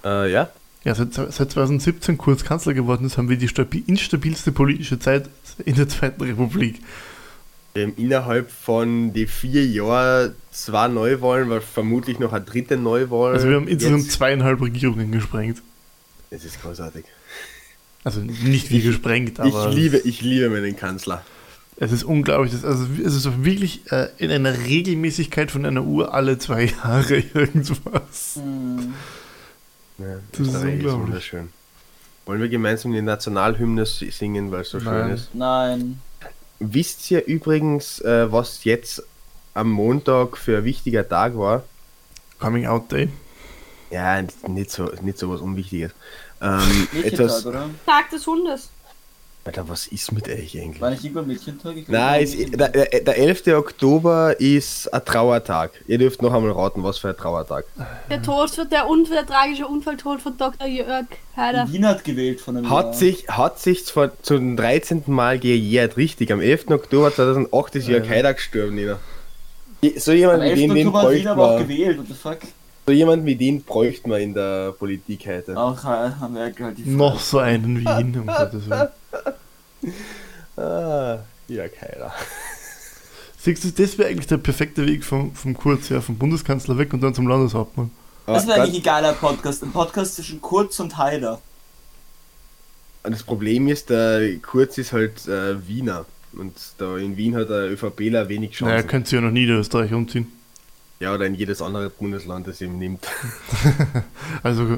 [0.05, 0.49] Äh, ja?
[0.83, 5.29] Ja, seit, seit 2017 Kurz Kanzler geworden ist, haben wir die stabi instabilste politische Zeit
[5.65, 6.81] in der Zweiten Republik.
[7.73, 13.33] Wir haben innerhalb von die vier Jahren zwei Neuwahlen, weil vermutlich noch eine dritte Neuwahl.
[13.33, 15.61] Also wir haben insgesamt jetzt- zweieinhalb Regierungen gesprengt.
[16.29, 17.05] Das ist großartig.
[18.03, 21.23] Also nicht wie gesprengt, aber ich liebe, ich liebe meinen Kanzler.
[21.77, 22.51] es ist unglaublich.
[22.53, 27.15] Das, also es ist wirklich äh, in einer Regelmäßigkeit von einer Uhr alle zwei Jahre
[27.33, 28.35] irgendwas.
[28.35, 28.93] Hm.
[29.99, 30.91] Ja, Das ist unglaublich.
[30.93, 31.49] wunderschön.
[32.25, 34.85] Wollen wir gemeinsam die Nationalhymne si- singen, weil es so Nein.
[35.05, 35.35] schön ist?
[35.35, 35.99] Nein.
[36.59, 39.03] Wisst ihr übrigens, äh, was jetzt
[39.53, 41.63] am Montag für ein wichtiger Tag war?
[42.39, 43.09] Coming Out Day.
[43.91, 45.91] Ja, nicht so, nicht so was Unwichtiges.
[46.43, 47.45] Ähm, Mädchentag, etwas.
[47.45, 47.69] oder?
[47.85, 48.69] Tag des Hundes.
[49.45, 50.79] Alter, was ist mit euch eigentlich?
[50.79, 51.75] War nicht irgendwann Mädchentag?
[51.75, 53.47] Ich Nein, ist, der, der der 11.
[53.47, 55.71] Oktober ist ein Trauertag.
[55.85, 57.65] Ihr dürft noch einmal raten, was für ein Trauertag.
[58.09, 60.65] Der Tod, der, Un der tragische Unfalltod von Dr.
[60.65, 61.67] Jörg Heider.
[61.69, 62.93] Wien hat gewählt von einem Hat Jahr.
[62.93, 65.03] sich, hat sich zwar zum 13.
[65.07, 66.31] Mal gejährt, richtig.
[66.31, 66.69] Am 11.
[66.69, 68.99] Oktober 2008 ist Jörg Haider gestorben, Nina.
[69.97, 70.59] So Am jemand, wie 11.
[70.59, 72.37] den, den Oktober hat Wien aber auch gewählt, what the fuck?
[72.85, 75.57] So jemand wie den bräuchte man in der Politik heute.
[75.57, 78.89] Auch äh, haben wir halt die Noch so einen wie ihn, um Gottes Willen.
[80.55, 81.17] Ah,
[81.47, 82.13] Jörg Haider.
[83.39, 86.93] Siehst du, das wäre eigentlich der perfekte Weg vom, vom Kurz her, vom Bundeskanzler weg
[86.93, 87.89] und dann zum Landeshauptmann.
[88.27, 89.63] Das wäre Aber eigentlich ein geiler Podcast.
[89.63, 91.41] Ein Podcast zwischen Kurz und Heider.
[93.01, 96.05] das Problem ist, der Kurz ist halt äh, Wiener.
[96.33, 98.75] Und da in Wien hat der ÖVPler wenig Chancen.
[98.75, 100.31] Naja, könnt ihr ja nach Niederösterreich umziehen.
[101.03, 103.05] Ja, oder in jedes andere Bundesland, das ihm nimmt.
[104.41, 104.75] Also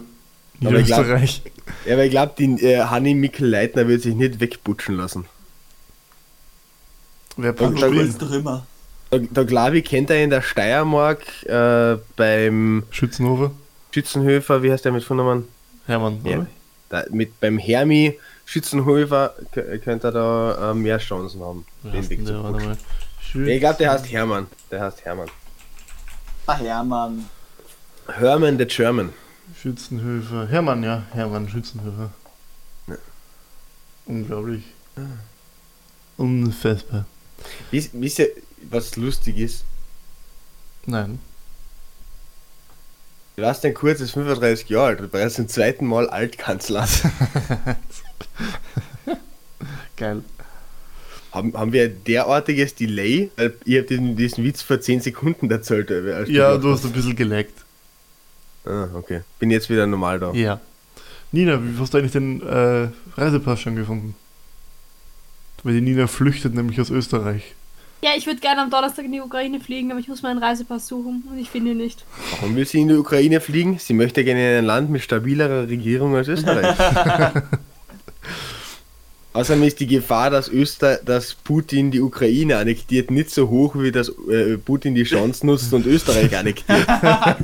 [0.56, 1.44] ich Niederösterreich.
[1.86, 5.26] Ja, aber ich glaube, die äh, Hanni Mikl-Leitner wird sich nicht wegbutschen lassen.
[7.38, 8.16] Wer da spielen?
[8.18, 8.66] doch immer.
[9.12, 13.52] Der, der Glavi kennt er in der Steiermark äh, beim Schützenhofer.
[13.92, 15.48] Schützenhöfer, wie heißt der mit Vornamen?
[15.86, 16.48] Hermann, Ja.
[16.90, 19.36] Da, mit, beim Hermi Schützenhöfer
[19.84, 21.66] könnte er da äh, mehr Chancen haben.
[21.84, 22.34] Den Weg zu
[23.36, 23.48] der?
[23.48, 24.48] Ich glaube, der heißt Hermann.
[24.72, 25.30] Der heißt Hermann.
[26.48, 27.30] Ah, Hermann.
[28.08, 29.14] Hermann the German.
[29.62, 30.48] Schützenhöfer.
[30.48, 31.04] Hermann, ja.
[31.12, 32.12] Hermann Schützenhöfer.
[32.88, 32.96] Ja.
[34.06, 34.64] Unglaublich.
[36.18, 37.06] Unfassbar.
[37.72, 38.30] Wisst, wisst ihr,
[38.70, 39.66] was lustig ist?
[40.86, 41.20] Nein.
[43.36, 46.88] Du warst ein kurzes 35 Jahre alt, du bereits zum zweiten Mal Altkanzler.
[49.98, 50.24] Geil.
[51.36, 53.30] Haben, haben wir ein derartiges Delay?
[53.36, 55.92] Weil Ich habe diesen, diesen Witz vor 10 Sekunden erzählt.
[55.92, 57.64] äh, als Ja, du hast ein bisschen geleckt.
[58.66, 59.22] Ah, okay.
[59.40, 60.32] Bin jetzt wieder normal da.
[60.34, 60.60] Ja.
[61.32, 64.16] Nina, wie hast du eigentlich den äh, Reisepass schon gefunden?
[65.64, 67.54] Weil die Nina flüchtet nämlich aus Österreich.
[68.04, 70.88] Ja, ich würde gerne am Donnerstag in die Ukraine fliegen, aber ich muss meinen Reisepass
[70.88, 72.06] suchen und ich finde ihn nicht.
[72.32, 73.80] Warum will sie in die Ukraine fliegen?
[73.80, 76.78] Sie möchte gerne in ein Land mit stabilerer Regierung als Österreich.
[79.36, 83.92] Außerdem ist die Gefahr, dass, Öster dass Putin die Ukraine annektiert, nicht so hoch, wie
[83.92, 86.88] dass äh, Putin die Chance nutzt und Österreich annektiert.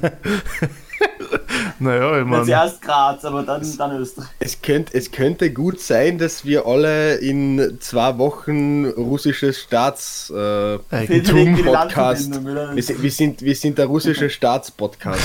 [1.81, 4.27] Naja, ich Jetzt meine, erst Graz, aber dann, dann Österreich.
[4.39, 10.29] Es, könnt, es könnte gut sein, dass wir alle in zwei Wochen russisches Staats...
[10.29, 15.21] Äh, wir, sind, wir, sind, wir sind der russische Staatspodcast.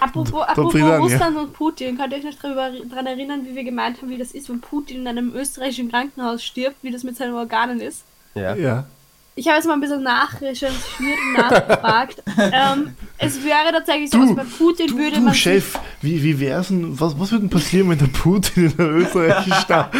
[0.00, 0.74] Apropos, apropos.
[0.74, 4.32] Russland und Putin, könnt ihr euch noch daran erinnern, wie wir gemeint haben, wie das
[4.32, 8.02] ist, wenn Putin in einem österreichischen Krankenhaus stirbt, wie das mit seinen Organen ist?
[8.34, 8.56] Ja.
[8.56, 8.86] Ja.
[9.36, 12.22] Ich habe jetzt mal ein bisschen nachrecherchiert und nachgefragt.
[12.38, 16.22] ähm, es wäre tatsächlich so, Du, also bei Putin Du, würde du man Chef, wie,
[16.22, 19.90] wie wär's denn, was, was würde denn passieren, wenn der Putin in der österreichischen Sta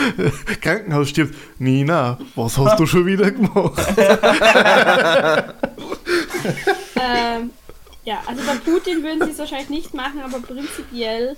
[0.61, 1.35] Krankenhaus stirbt?
[1.59, 3.81] Nina, was hast du schon wieder gemacht?
[7.01, 7.51] Ähm,
[8.05, 11.37] ja, also bei Putin würden sie es wahrscheinlich nicht machen, aber prinzipiell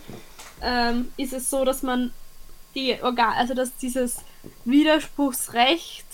[0.60, 2.12] ähm, ist es so, dass man
[2.74, 4.18] die Organ, also dass dieses
[4.64, 6.06] Widerspruchsrecht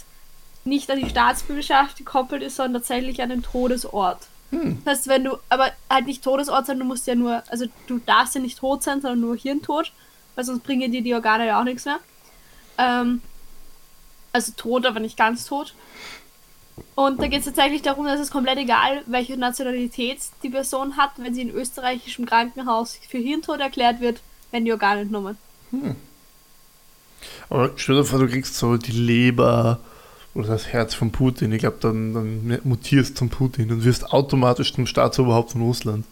[0.69, 4.19] nicht an die Staatsbürgerschaft gekoppelt ist, sondern tatsächlich an den Todesort.
[4.51, 7.99] Das heißt, wenn du, aber halt nicht Todesort, sondern du musst ja nur, also du
[7.99, 9.93] darfst ja nicht tot sein, sondern nur Hirntod,
[10.35, 11.99] weil sonst bringen dir die Organe ja auch nichts mehr.
[12.79, 13.21] Ähm,
[14.33, 15.75] also tot, aber nicht ganz tot.
[16.95, 21.11] Und da geht es tatsächlich darum, dass es komplett egal, welche Nationalität die Person hat,
[21.17, 25.37] wenn sie in österreichischem Krankenhaus für Hirntod erklärt wird, werden die Organe entnommen.
[27.51, 29.81] Aber stell dir vor, du kriegst so die Leber
[30.35, 31.53] oder das Herz von Putin.
[31.53, 36.05] Ich glaube, dann, dann mutierst zum Putin und wirst automatisch zum Staatsoberhaupt von Russland.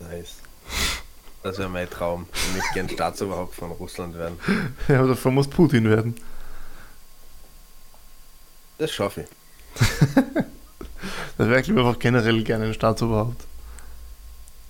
[0.00, 0.36] Nice.
[1.42, 2.26] Das wäre mein Traum.
[2.32, 4.38] Ich möchte gern Staatsoberhaupt von Russland werden.
[4.88, 6.14] Ja, aber davon muss Putin werden.
[8.78, 9.86] Das schaffe ich.
[11.38, 13.46] Das wäre ich einfach generell gerne ein Staatsoberhaupt.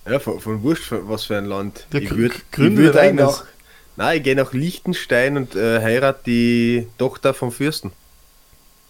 [0.05, 1.85] Ja, von, von Wurscht, von was für ein Land.
[1.91, 3.43] Ja, ich würde würd auch
[3.97, 7.91] Nein, ich gehe nach Liechtenstein und äh, heirat die Tochter vom Fürsten.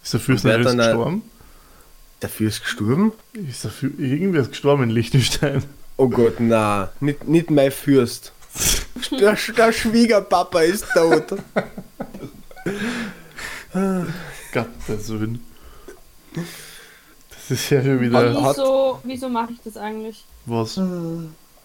[0.02, 1.22] Ist der Fürst nicht gestorben?
[2.20, 3.12] Der Fürst gestorben?
[3.32, 5.62] Ist der Fü Irgendwer ist gestorben in Liechtenstein.
[5.96, 8.32] Oh Gott, na, nicht, nicht mein Fürst.
[9.10, 11.36] Der, der Schwiegerpapa ist tot.
[14.52, 15.40] Gottes Willen.
[16.34, 18.34] Das ist ja schon wieder.
[18.34, 20.24] Wieso, wieso mache ich das eigentlich?
[20.46, 20.76] Was?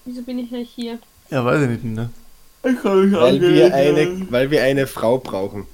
[0.05, 0.99] Wieso bin ich nicht hier?
[1.29, 2.09] Ja, weiß ich nicht, ne?
[2.63, 5.65] Ich kann mich Weil wir, eine, weil wir eine Frau brauchen.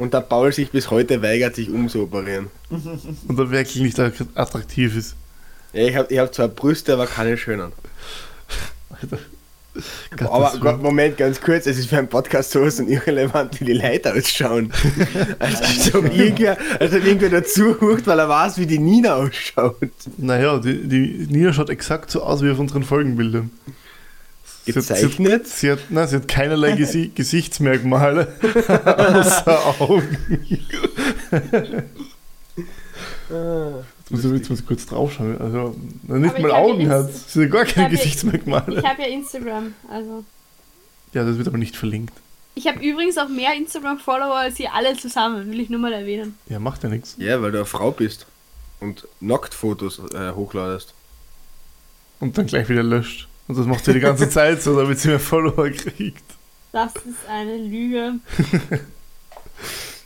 [0.00, 2.46] Und der Paul sich bis heute weigert, sich umzuoperieren.
[2.70, 4.00] Und der wirklich nicht
[4.34, 5.14] attraktiv ist.
[5.74, 7.72] Ja, ich habe ich hab zwar Brüste, aber keine schönen.
[8.88, 9.18] Alter.
[10.16, 10.58] Gottes Aber.
[10.58, 14.14] Gott, Moment, ganz kurz, es ist für einen Podcast sowas und irrelevant, wie die Leute
[14.14, 14.72] ausschauen.
[15.38, 19.16] Also, als ob irgendwer, als ob irgendwer dazu hucht, weil er weiß, wie die Nina
[19.16, 19.76] ausschaut.
[20.16, 23.50] Naja, die, die Nina schaut exakt so aus wie auf unseren Folgenbildern.
[24.72, 25.46] Sie hat- Gezeichnet?
[25.48, 30.18] Sie hat, sie hat, nein, sie hat keinerlei Gesi Gesichtsmerkmale außer Augen.
[33.30, 35.38] Jetzt muss, ich, jetzt muss ich kurz draufschauen.
[35.40, 35.76] Also,
[36.08, 37.12] nicht Aber mal ich hab ja Augen hat.
[37.14, 38.78] Sie hat gar Ich keine ja- Gesichtsmerkmale.
[38.80, 40.24] Ich habe ja Instagram, also.
[41.12, 42.12] Ja, das wird aber nicht verlinkt.
[42.56, 46.36] Ich habe übrigens auch mehr Instagram-Follower als ihr alle zusammen, will ich nur mal erwähnen.
[46.48, 47.14] Ja, macht ja nichts.
[47.18, 48.26] Ja, weil du eine Frau bist
[48.80, 50.92] und Nacktfotos äh, hochladest.
[52.18, 53.28] Und dann gleich wieder löscht.
[53.50, 56.22] Und das macht sie die ganze Zeit so, damit sie mehr Follower kriegt.
[56.72, 58.12] Das ist eine Lüge.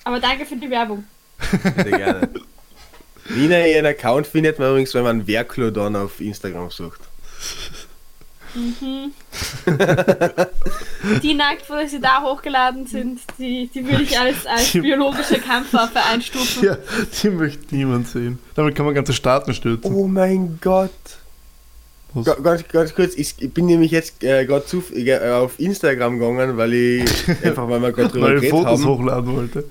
[0.05, 1.05] Aber danke für die Werbung.
[1.63, 2.31] Sehr gerne.
[3.29, 7.01] Nina, ihren Account findet man übrigens, wenn man Werklodon auf Instagram sucht.
[8.55, 9.13] Mhm.
[11.23, 16.03] die Nacktfotos, die da hochgeladen sind, die, die würde ich als, als Die- biologische Kampfwaffe
[16.03, 16.65] einstufen.
[16.65, 16.79] Ja,
[17.23, 18.39] die möchte niemand sehen.
[18.55, 19.93] Damit kann man ganze Staaten stürzen.
[19.93, 20.91] Oh mein Gott.
[22.23, 26.73] Ganz, ganz kurz, ich, bin nämlich jetzt äh, gerade zu äh, auf Instagram gegangen, weil
[26.73, 28.87] ich einfach, weil wir gerade drüber Weil ich Fotos haben.
[28.87, 29.65] hochladen wollte.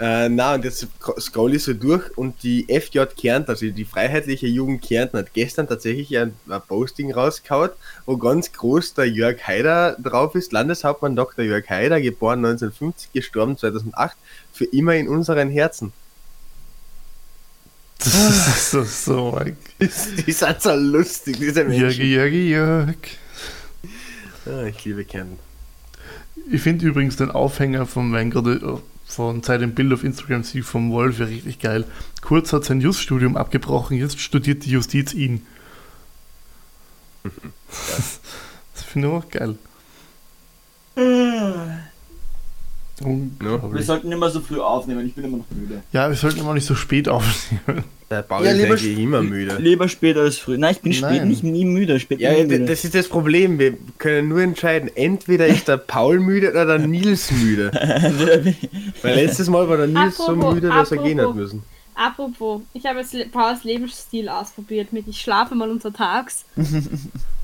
[0.00, 0.88] Äh, na, und jetzt
[1.20, 5.68] scroll ich so durch und die FJ Kärnten, also die Freiheitliche Jugend Kärnten, hat gestern
[5.68, 7.70] tatsächlich ein, ein Posting rausgehauen,
[8.06, 10.52] wo ganz groß der Jörg Haider drauf ist.
[10.52, 11.44] Landeshauptmann Dr.
[11.44, 14.16] Jörg Haider, geboren 1950, gestorben 2008,
[14.52, 15.92] für immer in unseren Herzen.
[18.04, 21.80] Das ist so, so ein Die sind so lustig, diese Menschen.
[21.80, 22.96] Jörgi, Jörgi, Jörg.
[24.46, 25.38] Ah, ich liebe Kärnten.
[26.50, 30.90] Ich finde übrigens den Aufhänger vom Vanguard von Zeit im Bild auf Instagram sie vom
[30.90, 31.84] Wolf ja richtig geil.
[32.22, 35.46] Kurz hat sein Just-Studium abgebrochen, jetzt studiert die Justiz ihn.
[38.74, 39.56] Das finde ich auch geil.
[43.04, 43.10] Wir
[43.52, 43.86] Unglaublich.
[43.86, 45.82] sollten immer so früh aufnehmen, ich bin immer noch müde.
[45.92, 47.84] Ja, wir sollten immer nicht so spät aufnehmen.
[48.10, 49.56] Der Paul Ja, ist eigentlich immer müde.
[49.58, 50.58] Lieber spät als früh.
[50.58, 51.28] Nein, ich bin spät Nein.
[51.28, 51.98] nicht nie müde.
[51.98, 52.66] Spät Ja, nie müde.
[52.66, 53.58] das ist das Problem.
[53.58, 57.70] Wir können nur entscheiden, entweder ist der Paul müde oder der Nils müde.
[59.02, 61.40] Weil letztes Mal war der Nils so Apropos- müde, dass er gehen hat apropos.
[61.42, 61.62] müssen.
[61.94, 66.44] Apropos, ich habe jetzt Pauls Lebensstil ausprobiert mit ich schlafe mal untertags.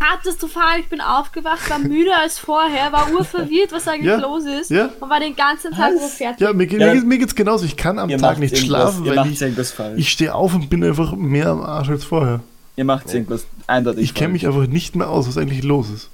[0.01, 4.71] Katastrophal, ich bin aufgewacht, war müder als vorher, war urverwirrt, was eigentlich Ja, los ist
[4.71, 4.91] ja.
[5.01, 6.41] und war den ganzen Tag nur fertig.
[6.41, 6.87] Ja, mir, geht- Ja.
[6.89, 7.65] mir, geht- mir geht's genauso.
[7.65, 9.99] Ich kann am ihr Tag nicht schlafen, ihr weil macht ich, irgendwas falsch.
[9.99, 12.41] ich stehe auf und bin einfach mehr am Arsch als vorher.
[12.77, 16.11] ihr macht irgendwas eindeutig Ich kenne mich einfach nicht mehr aus, was eigentlich los ist.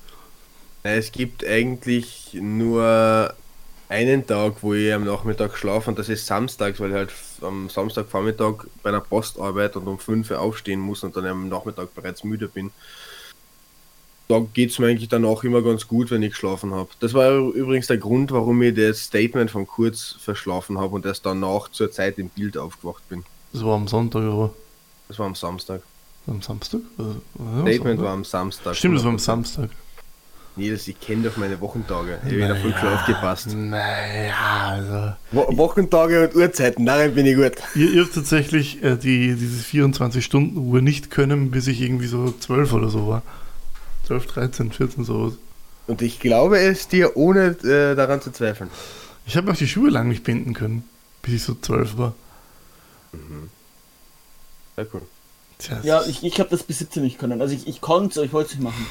[0.83, 3.35] Es gibt eigentlich nur
[3.91, 7.11] einen Tag, wo ich am Nachmittag schlafe und das ist samstags, weil halt
[7.45, 11.49] am Samstagvormittag bei der Post arbeite und um 5 Uhr aufstehen muss und dann am
[11.49, 12.71] Nachmittag bereits müde bin.
[14.27, 16.89] Da geht es mir eigentlich danach immer ganz gut, wenn ich geschlafen habe.
[17.01, 21.27] Das war übrigens der Grund, warum ich das Statement von Kurz verschlafen habe und erst
[21.27, 23.23] danach zur Zeit im Bild aufgewacht bin.
[23.53, 24.55] Das war am Sonntag, aber
[25.09, 25.83] Das war am Samstag.
[26.27, 26.81] am Samstag?
[26.97, 28.05] Oder- oder am Statement Sonntag?
[28.05, 28.77] war am Samstag.
[28.77, 29.71] Stimmt, das war am Samstag.
[30.57, 32.19] Nils, ich kenne doch meine Wochentage.
[32.25, 33.49] Ich habe wieder voll klar aufgepasst.
[33.55, 35.17] Naja, also.
[35.33, 37.53] Wo Wochentage und Uhrzeiten, darin bin ich gut.
[37.75, 42.73] Ihr, ihr habt tatsächlich äh, die, diese 24-Stunden-Uhr nicht können, bis ich irgendwie so 12
[42.73, 43.23] oder so war.
[44.07, 45.35] 12, 13, 14, sowas.
[45.89, 48.71] Und ich glaube es dir, ohne äh, daran zu zweifeln.
[49.27, 50.85] Ich habe auch die Schuhe lang nicht binden können,
[51.23, 52.15] bis ich so 12 war.
[54.77, 55.03] Sehr cool.
[55.59, 57.41] Tja, Ja, ich, ich habe das bis 17 nicht können.
[57.41, 58.87] Also ich, ich konnte es, aber ich wollte es nicht machen.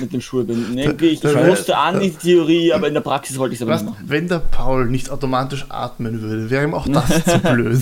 [0.00, 0.76] Mit dem Schulbinden.
[0.76, 3.62] Irgendwie, ich, Da- ich wusste an die Theorie, aber in der Praxis wollte ich es
[3.62, 4.04] aber was, nicht machen.
[4.08, 7.80] wenn der Paul nicht automatisch atmen würde, wäre ihm auch das zu blöd.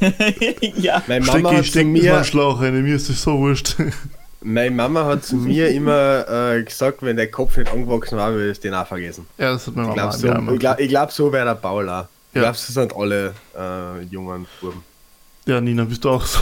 [0.76, 1.02] ja.
[1.06, 3.76] Meine Mama, Stecke, hat zu steck mir einen Schlauch rein, mir ist das so wurscht.
[4.42, 8.50] meine Mama hat zu mir immer äh, gesagt, wenn der Kopf nicht angewachsen war, würde
[8.50, 9.26] ich den auch vergessen.
[9.38, 11.54] ja, das hat meine Ich Mama glaube, so, ich glaub, ich glaub, so wäre der
[11.54, 12.06] Paul auch.
[12.32, 12.42] Ich Ja.
[12.42, 14.82] glaube, so sind alle äh, jungen Buben.
[15.46, 16.40] Ja, Nina, bist du auch so?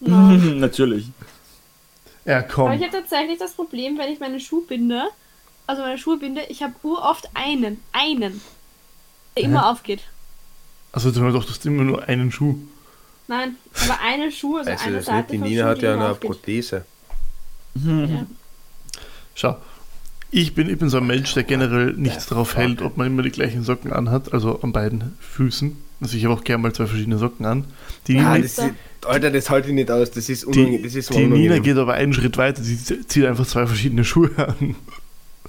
[0.00, 1.06] Natürlich.
[2.24, 2.72] Ja, Aber komm.
[2.72, 5.04] ich habe tatsächlich das Problem, wenn ich meine Schuhe binde,
[5.66, 8.40] also meine Schuhe binde, ich habe uroft einen, einen,
[9.36, 10.00] der immer aufgeht.
[10.92, 12.56] Also du doch, du hast immer nur einen Schuh.
[13.28, 13.54] Nein,
[13.84, 15.44] aber eine Schuh, also Weißt du eine das Seite nicht?
[15.44, 16.30] Die Nina Schuh, hat ja eine aufgeht.
[16.30, 16.84] Prothese.
[17.74, 18.26] Ja.
[19.34, 19.56] Schau,
[20.32, 23.22] ich bin, ich bin so ein Mensch, der generell nichts darauf hält, ob man immer
[23.22, 25.76] die gleichen Socken anhat, also an beiden Füßen.
[26.00, 27.64] Also ich habe auch gerne mal zwei verschiedene Socken an.
[28.06, 28.70] Die Ah, Nina, das ist,
[29.06, 30.10] Alter, das halte ich nicht aus.
[30.10, 30.82] Das ist, die, unangenehm.
[30.82, 34.30] das ist die Nina geht aber einen Schritt weiter, sie zieht einfach zwei verschiedene Schuhe
[34.36, 34.76] an.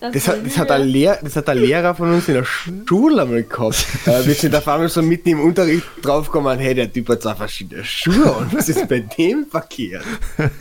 [0.01, 3.21] Das hat, das, hat ein Lehr, das hat ein Lehrer von uns in der Schule
[3.21, 3.85] einmal gehabt.
[4.07, 7.35] äh, wir sind auf einmal so mitten im Unterricht draufgekommen, hey, der Typ hat zwei
[7.35, 10.05] verschiedene Schuhe und was ist bei dem verkehrt?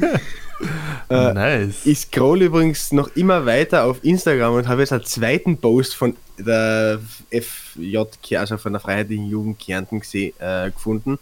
[1.09, 1.87] Äh, nice.
[1.87, 6.17] Ich scroll übrigens noch immer weiter auf Instagram und habe jetzt einen zweiten Post von
[6.39, 11.19] der FJK, also von der Freiheitlichen Jugend Kärnten äh, gefunden.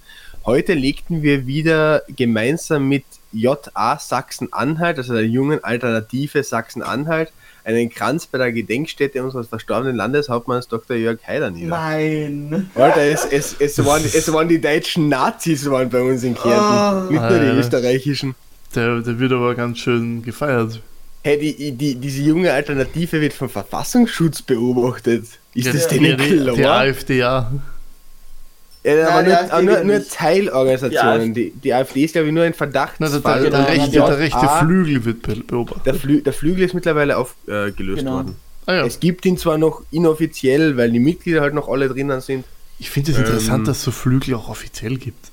[0.49, 7.33] Heute legten wir wieder gemeinsam mit JA Sachsen-Anhalt, also der jungen Alternative Sachsen-Anhalt,
[7.65, 10.97] einen Kranz bei der Gedenkstätte unseres verstorbenen Landeshauptmanns Dr.
[10.97, 11.69] Jörg Haider nieder.
[11.69, 12.71] Nein.
[12.75, 17.13] Alter, es, es, es, waren, es waren die deutschen Nazis waren bei uns in Kärnten,
[17.13, 18.35] nicht nur die österreichischen.
[18.75, 20.81] Der, der wird aber ganz schön gefeiert.
[21.25, 25.27] Hey, die, die, diese junge Alternative wird vom Verfassungsschutz beobachtet.
[25.53, 26.81] Ist Ja, das die, denen die, die klar?
[26.81, 27.53] AfD, ja.
[28.85, 30.09] Ja, aber nur, aber nur, nur.
[30.09, 31.35] Teilorganisationen.
[31.35, 34.49] Die, die AfD ist, glaube ich, nur ein Na, der, der, der, rechte, der rechte.
[34.61, 35.87] Flügel wird be beobachtet.
[35.87, 38.13] Der, Flü der Flügel ist mittlerweile aufgelöst äh, Genau.
[38.13, 38.37] worden.
[38.67, 38.87] Ah, ja.
[38.87, 42.45] Es gibt ihn zwar noch inoffiziell, weil die Mitglieder halt noch alle drinnen sind.
[42.79, 43.65] Ich finde es interessant, Ähm.
[43.65, 45.33] dass es so Flügel auch offiziell gibt.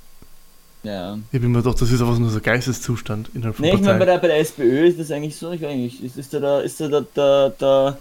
[0.84, 1.18] Ja.
[1.32, 3.82] Ich bin mir doch, das ist einfach nur so ein Geisteszustand innerhalb von Nee, ich
[3.82, 6.40] meine, bei bei der SPÖ ist das eigentlich so, ich weiß nicht, ist, ist da
[6.40, 7.98] der, ist da der, der,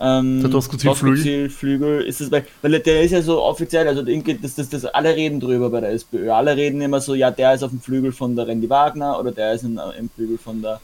[0.00, 0.50] ähm?
[0.50, 5.14] Doskozil-Flügel, ist das, weil, weil der ist ja so offiziell, also das, das, das, alle
[5.14, 8.12] reden drüber bei der SPÖ, alle reden immer so, ja, der ist auf dem Flügel
[8.12, 10.80] von der Randy Wagner oder der ist in, im Flügel von der,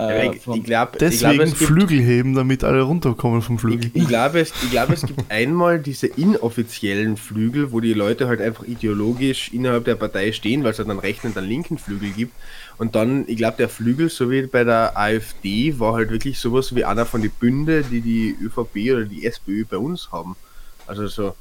[0.00, 3.58] äh, Ja, ich ich glaube, Deswegen glaub, es gibt Flügel heben, damit alle runterkommen vom
[3.58, 3.90] Flügel.
[3.92, 8.26] Ich, ich, glaube, es, ich glaube, es gibt einmal diese inoffiziellen Flügel, wo die Leute
[8.26, 11.78] halt einfach ideologisch innerhalb der Partei stehen, weil es halt einen rechten und einen linken
[11.78, 12.32] Flügel gibt.
[12.80, 16.74] Und dann, ich glaube, der Flügel, so wie bei der AfD, war halt wirklich sowas
[16.74, 20.34] wie einer von den Bünde, die die ÖVP oder die SPÖ bei uns haben.
[20.86, 21.34] Also so.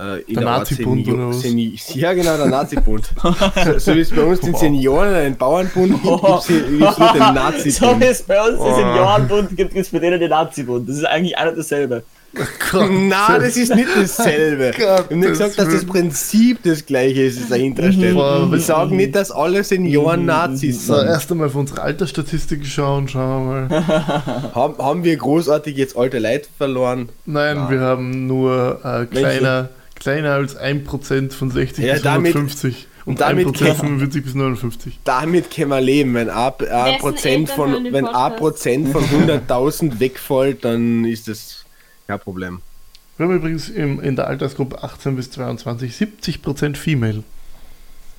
[0.00, 1.42] Äh, in Der Art Nazi-Bund oder was?
[1.42, 3.08] Seni ja, genau, der Nazi-Bund.
[3.22, 7.22] so, so wie es bei uns den Senioren einen Bauernbund gibt, gibt es nur den
[7.22, 8.00] so Nazi-Bund.
[8.00, 10.88] wie es bei uns den Seniorenbund gibt, gibt es bei denen den Nazi-Bund.
[10.88, 12.02] Das ist eigentlich einer dasselbe.
[13.08, 14.72] Na, das ist nicht dasselbe.
[14.78, 18.14] Ich habe nur gesagt, dass das Prinzip das gleiche ist, das dahinter steht.
[18.14, 21.06] Boah, Wir sagen nicht, dass alle Senioren Nazis So, sind.
[21.06, 23.86] erst einmal auf unsere Altersstatistik schauen, schauen wir mal.
[24.54, 27.08] Haben, haben wir großartig jetzt alte Leute verloren?
[27.26, 27.70] Nein, Ja.
[27.70, 33.20] wir haben nur äh, kleiner, kleiner als 1% von 60 Ja, bis damit- 150 und
[33.20, 34.98] damit 1% von 45 bis 59.
[35.04, 36.14] Damit können wir leben.
[36.14, 38.06] Wenn ein, ein Wessen Prozent von, wenn?
[38.36, 41.63] Prozent von 100.000 wegfällt, dann ist das
[42.06, 42.60] kein Problem.
[43.16, 47.22] Wir haben übrigens im, in der Altersgruppe 18 bis 22 70% Female.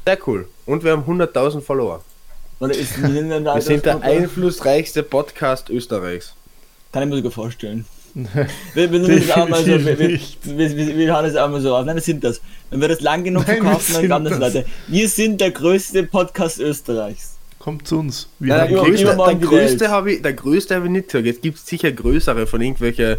[0.05, 0.47] Sehr cool.
[0.65, 2.03] Und wir haben 100.000 Follower.
[2.59, 6.33] Wir sind der einflussreichste Podcast Österreichs.
[6.93, 7.85] Kann ich mir sogar vorstellen.
[8.73, 11.85] Wir, wir, wir, so, wir, wir, wir, wir, wir hauen das auch mal so auf.
[11.85, 12.39] Nein, das sind das.
[12.69, 14.53] Wenn wir das lang genug Nein, wir verkaufen, dann das das.
[14.53, 14.67] Leute.
[14.87, 17.34] Wir sind der größte Podcast Österreichs.
[17.65, 18.27] Kommt zu uns.
[18.37, 20.91] Wir Ja, haben der, über- größte, übermorgen der, größte habe ich, der größte habe ich
[20.91, 21.25] nicht gesagt.
[21.25, 23.17] Jetzt gibt es sicher größere von irgendwelche.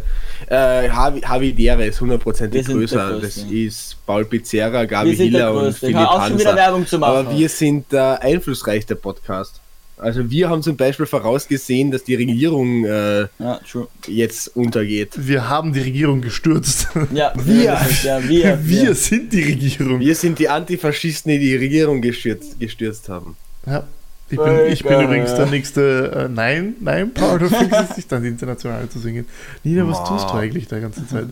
[0.49, 3.09] Äh, Havi, Havidere ist Wir hundertprozentig größer.
[3.19, 3.43] Größte.
[3.43, 5.73] Das ist Paul Pizzerra, Gabi Wir Hiller und.
[5.75, 6.55] Philipp Hanser.
[6.55, 7.27] Werbung zu machen.
[7.27, 9.61] Aber wir sind der einflussreichste Podcast.
[9.99, 13.61] Also wir haben zum Beispiel vorausgesehen, dass die Regierung äh, ja,
[14.07, 15.11] jetzt untergeht.
[15.17, 16.87] Wir haben die Regierung gestürzt.
[17.13, 17.81] Ja, Wir.
[18.05, 19.99] Ja, wir, Wir sind die Regierung.
[19.99, 23.37] Wir sind die Antifaschisten, die die Regierung gestürzt, gestürzt haben.
[23.67, 23.89] Ja.
[24.29, 28.24] Ich bin, ich bin übrigens der nächste äh, Nein, Nein Part of Fixes, sich dann
[28.24, 29.27] international zu singen.
[29.62, 31.29] Nina, was tust du eigentlich der ganze Zeit?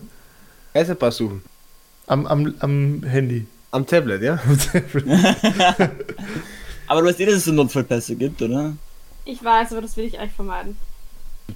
[0.75, 1.43] Reisepass suchen.
[2.07, 3.47] Am, am, am Handy.
[3.73, 4.39] Am Tablet, ja?
[6.87, 8.75] Aber du weißt eh, dass es so Notfallpässe gibt, oder?
[9.25, 10.77] Ich weiß, aber das will ich eigentlich vermeiden.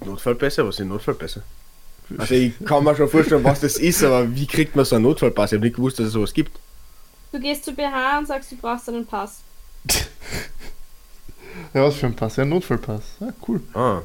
[0.03, 0.67] Notfallpässe?
[0.67, 1.43] Was sind Notfallpässe?
[2.17, 5.03] Also ich kann mir schon vorstellen, was das ist, aber wie kriegt man so einen
[5.03, 5.51] Notfallpass?
[5.51, 6.59] Ich habe nicht gewusst, dass es sowas gibt.
[7.31, 9.41] Du gehst zu BH und sagst, du brauchst einen Pass.
[11.73, 12.35] Ja, was für ein Pass?
[12.35, 13.01] Ja, ein Notfallpass.
[13.19, 13.61] Ja, cool.
[13.73, 14.01] Ah.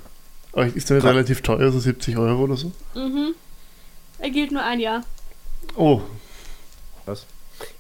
[0.53, 2.72] Aber ist der nicht relativ teuer, so 70 Euro oder so?
[2.95, 3.34] Mhm.
[4.18, 5.03] Er gilt nur ein Jahr.
[5.76, 6.01] Oh,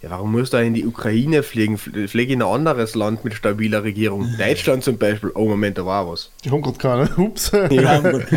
[0.02, 1.76] Ja, warum musst du in die Ukraine fliegen?
[1.76, 4.34] Fl- Flieg in ein anderes Land mit stabiler Regierung.
[4.38, 5.30] Deutschland zum Beispiel.
[5.34, 6.30] Oh, Moment, da war was.
[6.44, 7.16] die haben gerade keine.
[7.16, 7.50] Ups.
[7.70, 8.24] Ja, gut.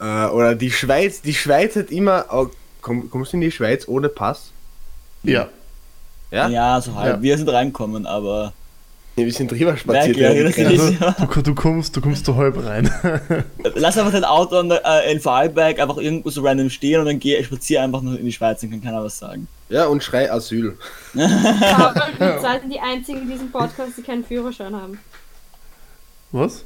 [0.00, 1.22] Äh, oder die Schweiz.
[1.22, 2.26] Die Schweiz hat immer.
[2.30, 2.46] Oh,
[2.80, 4.50] komm, kommst du in die Schweiz ohne Pass?
[5.24, 5.48] Ja.
[6.30, 6.48] Ja?
[6.48, 7.16] ja, so halb.
[7.16, 7.22] Ja.
[7.22, 8.52] Wir sind reinkommen, aber
[9.18, 10.16] Ja, wir sind drüber spaziert.
[10.16, 10.70] ja, ja, genau.
[10.70, 12.90] ist- Also, du, du kommst, du kommst so halb rein.
[13.74, 17.06] Lass einfach dein Auto an der, äh, in Vorarlberg einfach irgendwo so random stehen und
[17.06, 19.48] dann geh, spazier einfach noch in die Schweiz, dann kann keiner was sagen.
[19.68, 20.76] ja, und schrei Asyl.
[21.14, 24.98] Aber wir sind die einzigen in diesem Podcast, die keinen Führerschein haben.
[26.32, 26.64] Was?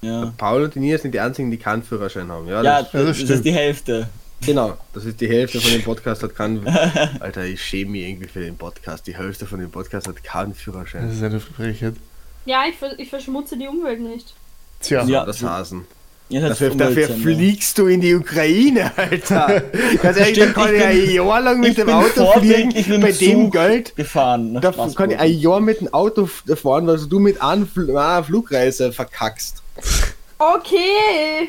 [0.00, 2.46] Ja, Paul und die Nia sind die einzigen, die keinen Führerschein haben.
[2.46, 3.30] Ja, ja, das, ja, das das, stimmt.
[3.30, 4.08] ist die Hälfte.
[4.44, 4.76] Genau.
[4.94, 6.66] Das ist die Hälfte von dem Podcast hat keinen.
[7.20, 9.06] Alter, ich schäme mich irgendwie für den Podcast.
[9.06, 11.10] Die Hälfte von dem Podcast hat keinen Das Führerschein.
[11.10, 11.94] ist eine Frechheit.
[12.46, 14.34] Ja, ich, ver- ich verschmutze die Umwelt nicht.
[14.80, 15.24] Tja, Ja.
[15.24, 15.86] Das Hasen.
[16.30, 19.62] Ja, das Dafür, dafür fliegst du in die Ukraine, Alter.
[20.02, 22.68] Ganz ehrlich, da Stimmt, kann ich ich ein Jahr lang mit ich dem Auto fliegen.
[22.70, 23.96] dem Bei dem Zug Geld.
[23.96, 24.52] gefahren.
[24.52, 25.20] Da kann ich Straßburg.
[25.20, 29.62] ein Jahr mit dem Auto fahren, weil du mit einer Fl einer Flugreise verkackst.
[30.38, 31.48] Okay.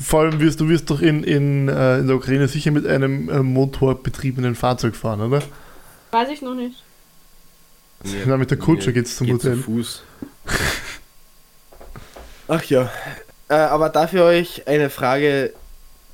[0.00, 3.28] Vor allem wirst du wirst doch in, in, äh, in der Ukraine sicher mit einem
[3.28, 5.42] äh, motorbetriebenen Fahrzeug fahren, oder?
[6.10, 6.82] Weiß ich noch nicht.
[8.26, 9.56] Na, mit der Kutsche geht's zum Geht Hotel.
[9.56, 10.02] Zu Fuß.
[12.48, 12.90] Ach ja.
[13.48, 15.52] Äh, aber darf ich euch eine Frage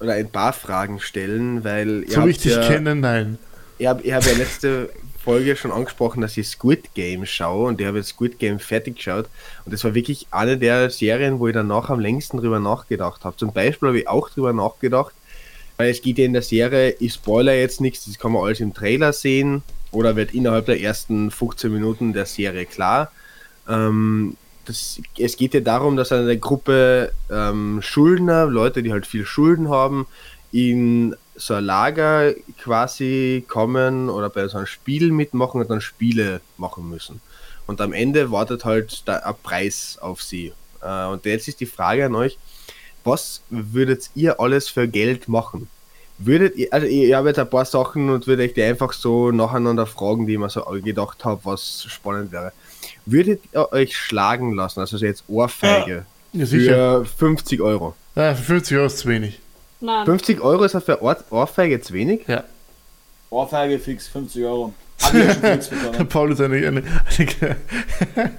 [0.01, 3.39] oder ein paar Fragen stellen, weil ihr So habt richtig ja, kennen, nein.
[3.78, 4.91] Ich habe ich hab ja letzte
[5.23, 8.97] Folge schon angesprochen, dass ich Squid Game schaue und ich habe jetzt Squid Game fertig
[8.97, 9.27] geschaut
[9.64, 13.37] und das war wirklich eine der Serien, wo ich danach am längsten drüber nachgedacht habe.
[13.37, 15.14] Zum Beispiel habe ich auch drüber nachgedacht,
[15.77, 18.61] weil es geht ja in der Serie, ich spoiler jetzt nichts, das kann man alles
[18.61, 19.62] im Trailer sehen
[19.93, 23.12] oder wird innerhalb der ersten 15 Minuten der Serie klar.
[23.68, 29.25] Ähm, das, es geht ja darum, dass eine Gruppe ähm, Schuldner, Leute, die halt viel
[29.25, 30.07] Schulden haben,
[30.53, 36.41] in so ein Lager quasi kommen oder bei so einem Spiel mitmachen und dann Spiele
[36.59, 37.20] machen müssen.
[37.66, 40.53] Und am Ende wartet halt da ein Preis auf sie.
[40.83, 42.39] Äh, und jetzt ist die Frage an euch,
[43.05, 45.68] was würdet ihr alles für Geld machen?
[46.18, 48.93] Würdet ihr, also ich, ich habe jetzt ein paar Sachen und würde euch die einfach
[48.93, 52.53] so nacheinander fragen, die ich mir so gedacht habe, was spannend wäre.
[53.07, 57.05] Würdet ihr euch schlagen lassen, also so jetzt Ohrfeige, Ja, sicher.
[57.05, 57.95] für 50 Euro?
[58.14, 59.41] Ja, für 50 Euro ist zu wenig.
[59.83, 60.07] Nein.
[60.07, 62.22] 50 Euro ist ja für Ohr Ohrfeige zu wenig?
[62.28, 62.45] Ja.
[63.30, 64.72] Ohrfeige fix, 50 Euro.
[65.03, 66.09] Hab ich ja schon fix bekommen.
[66.09, 66.57] Paul ist eine.
[66.57, 67.57] eine, eine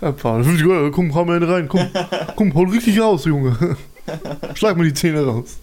[0.00, 1.88] ja, Paul, 50 Euro, komm, hau mir einen rein, komm,
[2.36, 3.76] komm, hol richtig raus, Junge.
[4.54, 5.56] Schlag mir die Zähne raus.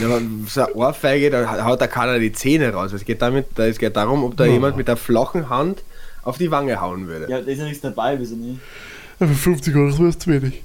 [0.00, 2.92] Ja, aber so eine Ohrfeige, da haut da keiner die Zähne raus.
[2.92, 4.52] Es geht, damit, da- es geht darum, ob da Ja.
[4.52, 5.82] jemand mit der flachen Hand
[6.22, 7.30] auf die Wange hauen würde.
[7.30, 8.58] Ja, da ist ja nichts dabei, wieso nicht?
[9.20, 10.62] Ja, für 50 Euro wäre es zu wenig.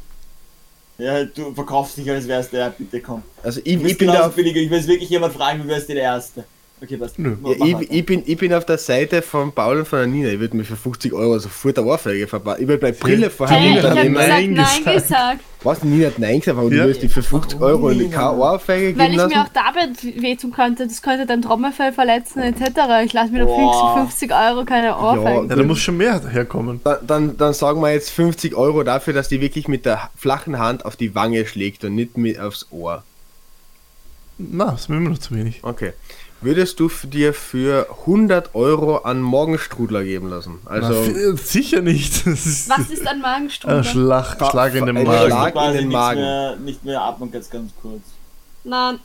[1.00, 3.24] Ja, du verkaufst dich, als wärst der, bitte komm.
[3.42, 4.60] Also Du ich, ich, bin da auf, billiger.
[4.60, 6.44] Ich will wirklich jemand fragen, wie wärst du der Erste?
[6.82, 7.20] Okay, passt.
[7.20, 7.36] Nö.
[7.44, 10.30] Ja, ich, ich, bin, ich bin auf der Seite von Paul und von der Nina.
[10.30, 12.56] Ich würde mir für 50 Euro sofort eine Ohrfeige verbauen.
[12.62, 14.94] Ich würde meine Brille vorher Hey, ich hat gesagt Nein Nein gesagt.
[14.96, 15.84] gesagt, Was?
[15.84, 16.78] Nina hat Nein gesagt, aber Ja.
[16.78, 19.30] du würdest die für 50 Euro in keine Ohrfeige weil geben ich lassen?
[19.34, 20.88] mir auch dabei wehtun könnte.
[20.88, 22.62] Das könnte dein Trommelfell verletzen etc.
[23.04, 23.96] Ich lasse mir doch Boah.
[23.96, 25.50] für 50 Euro keine Ohrfeigen.
[25.50, 26.80] Ja, da muss schon mehr herkommen.
[26.86, 30.58] dann, dann, dann sagen wir jetzt 50 Euro dafür, dass die wirklich mit der flachen
[30.60, 33.04] Hand auf die Wange schlägt und nicht mit aufs Ohr.
[34.40, 35.60] Na, das ist mir immer noch zu wenig.
[35.64, 35.94] Okay.
[36.42, 40.60] Würdest du dir für 100 Euro an Morgenstrudler geben lassen?
[40.64, 42.26] Na, Also f- sicher nicht.
[42.26, 43.84] Das ist Was ist ein ein Magenstrudel?
[43.84, 45.28] Schlag, Schlag in den Ein Magen.
[45.28, 46.22] Schlag in den Magen.
[46.22, 48.02] Mehr, nicht mehr atmen, ganz, ganz kurz.
[48.64, 49.00] Nein,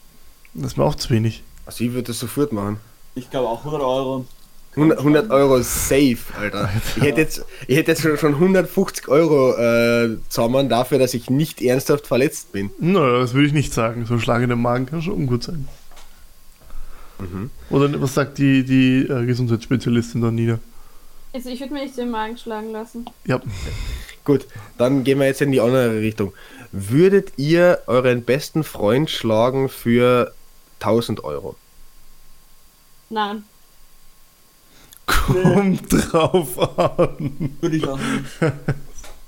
[0.55, 1.43] Das ist mir auch zu wenig.
[1.67, 2.79] Also ich würde das sofort machen.
[3.17, 4.27] Ich glaube auch 100 Euro.
[4.77, 6.69] 100, 100 Euro safe, Alter.
[6.97, 11.31] Ich hätte jetzt, ich hätte jetzt schon- schon 150 Euro äh, zusammen dafür, dass ich
[11.31, 12.71] nicht ernsthaft verletzt bin.
[12.79, 14.05] Naja, das würde ich nicht sagen.
[14.07, 15.69] So ein Schlag in den Magen kann schon ungut sein.
[17.21, 17.51] Mhm.
[17.71, 20.59] Oder was sagt die, die äh, Gesundheitsspezialistin da nieder?
[21.33, 23.07] also ich würde mir nicht den Magen schlagen lassen.
[23.27, 23.41] Ja,
[24.25, 24.47] Gut,
[24.79, 26.33] dann gehen wir jetzt in die andere Richtung.
[26.73, 30.33] Würdet ihr euren besten Freund schlagen für
[30.81, 31.57] 1000 Euro?
[33.11, 33.45] Nein.
[35.07, 37.57] Kommt drauf an.
[37.61, 38.53] Würde ich auch nicht.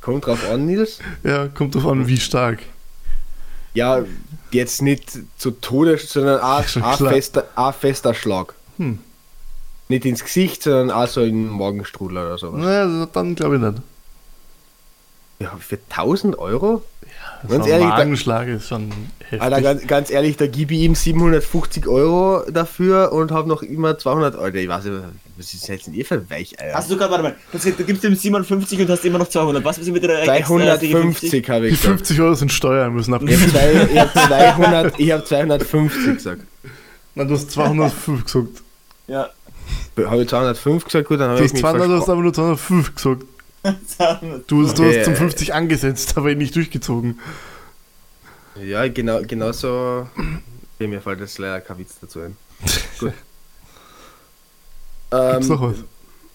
[0.00, 1.00] Kommt drauf an, Nils.
[1.24, 2.60] Ja, kommt drauf an, wie stark.
[3.74, 4.04] Ja,
[4.52, 6.96] jetzt nicht zu Tode, sondern ein, klar.
[6.96, 7.44] fester,
[7.78, 8.54] fester Schlag.
[8.78, 9.00] Hm.
[9.88, 12.60] Nicht ins Gesicht, sondern auch so in den Morgenstrudel oder sowas.
[12.62, 13.82] Na, dann glaube ich nicht.
[15.38, 16.82] Ja, für 1000 Euro?
[17.48, 19.40] Ganz ehrlich, da- Magenschlag ist schon heftig.
[19.42, 23.98] Alter, ganz, ganz ehrlich, da gebe ich ihm 750 Euro dafür und habe noch immer
[23.98, 24.54] 200 Euro.
[24.54, 24.94] Ich weiß nicht,
[25.36, 26.74] was ist jetzt denn ihr für Weicheier?
[26.74, 29.64] Hast du gerade, warte mal, du du gibst ihm 57 und hast immer noch 200.
[29.64, 31.98] Was ist mit der extra- 250 habe die ich gesagt.
[31.98, 33.88] 50 Euro sind Steuern, müssen Ich habe abgeben.
[33.92, 34.12] ich hab
[34.56, 36.42] 200, ich hab 250 gesagt.
[37.14, 38.62] Na, du hast 205 gesagt.
[39.08, 39.28] Ja.
[40.06, 42.32] Habe ich 205 gesagt, gut, dann habe ich hast mich 200, du hast aber nur
[42.32, 43.22] 205 gesagt.
[43.86, 44.44] 200.
[44.50, 47.18] Du, hast- du hast zum 50 angesetzt, aber nicht durchgezogen.
[48.62, 50.08] Ja, genau, genau so.
[50.76, 52.36] Okay, mir fällt jetzt leider kein Witz dazu ein.
[52.98, 53.12] Gut.
[55.10, 55.76] Gibt's Ähm, noch was?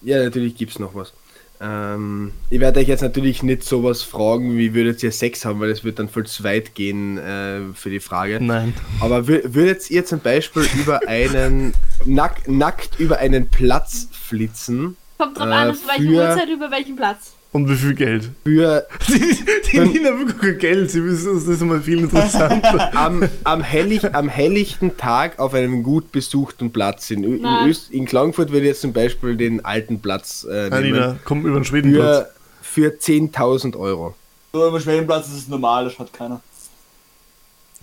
[0.02, 1.12] Ja, natürlich gibt's noch was.
[1.60, 5.68] Ähm, ich werde euch jetzt natürlich nicht sowas fragen, wie würdet ihr Sex haben, weil
[5.70, 8.40] das wird dann voll zu weit gehen äh, für die Frage.
[8.40, 8.74] Nein.
[9.00, 11.74] Aber wür- würdet ihr zum Beispiel über einen
[12.04, 16.70] nack, nackt über einen Platz flitzen Kommt drauf Äh, an, auf welche für- Uhrzeit, über
[16.70, 17.32] welchen Platz.
[17.52, 18.30] Und wie viel Geld?
[18.44, 19.36] für Die,
[19.72, 22.96] die Nina bekommt kein Geld, sie wissen, das ist immer viel interessanter.
[22.96, 27.10] am, am, hellig, am helllichten Tag auf einem gut besuchten Platz.
[27.10, 27.44] In, in.
[27.68, 30.94] Öst, in Klagenfurt würde ich jetzt zum Beispiel den alten Platz äh, Nein, nehmen.
[31.00, 32.28] Nina, komm über den Schwedenplatz.
[32.62, 34.14] Für, für 10.000 Euro.
[34.54, 36.40] So, im Schwellenplatz ist es normal, das schaut keiner.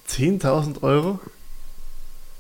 [0.10, 1.20] 10.000 Euro?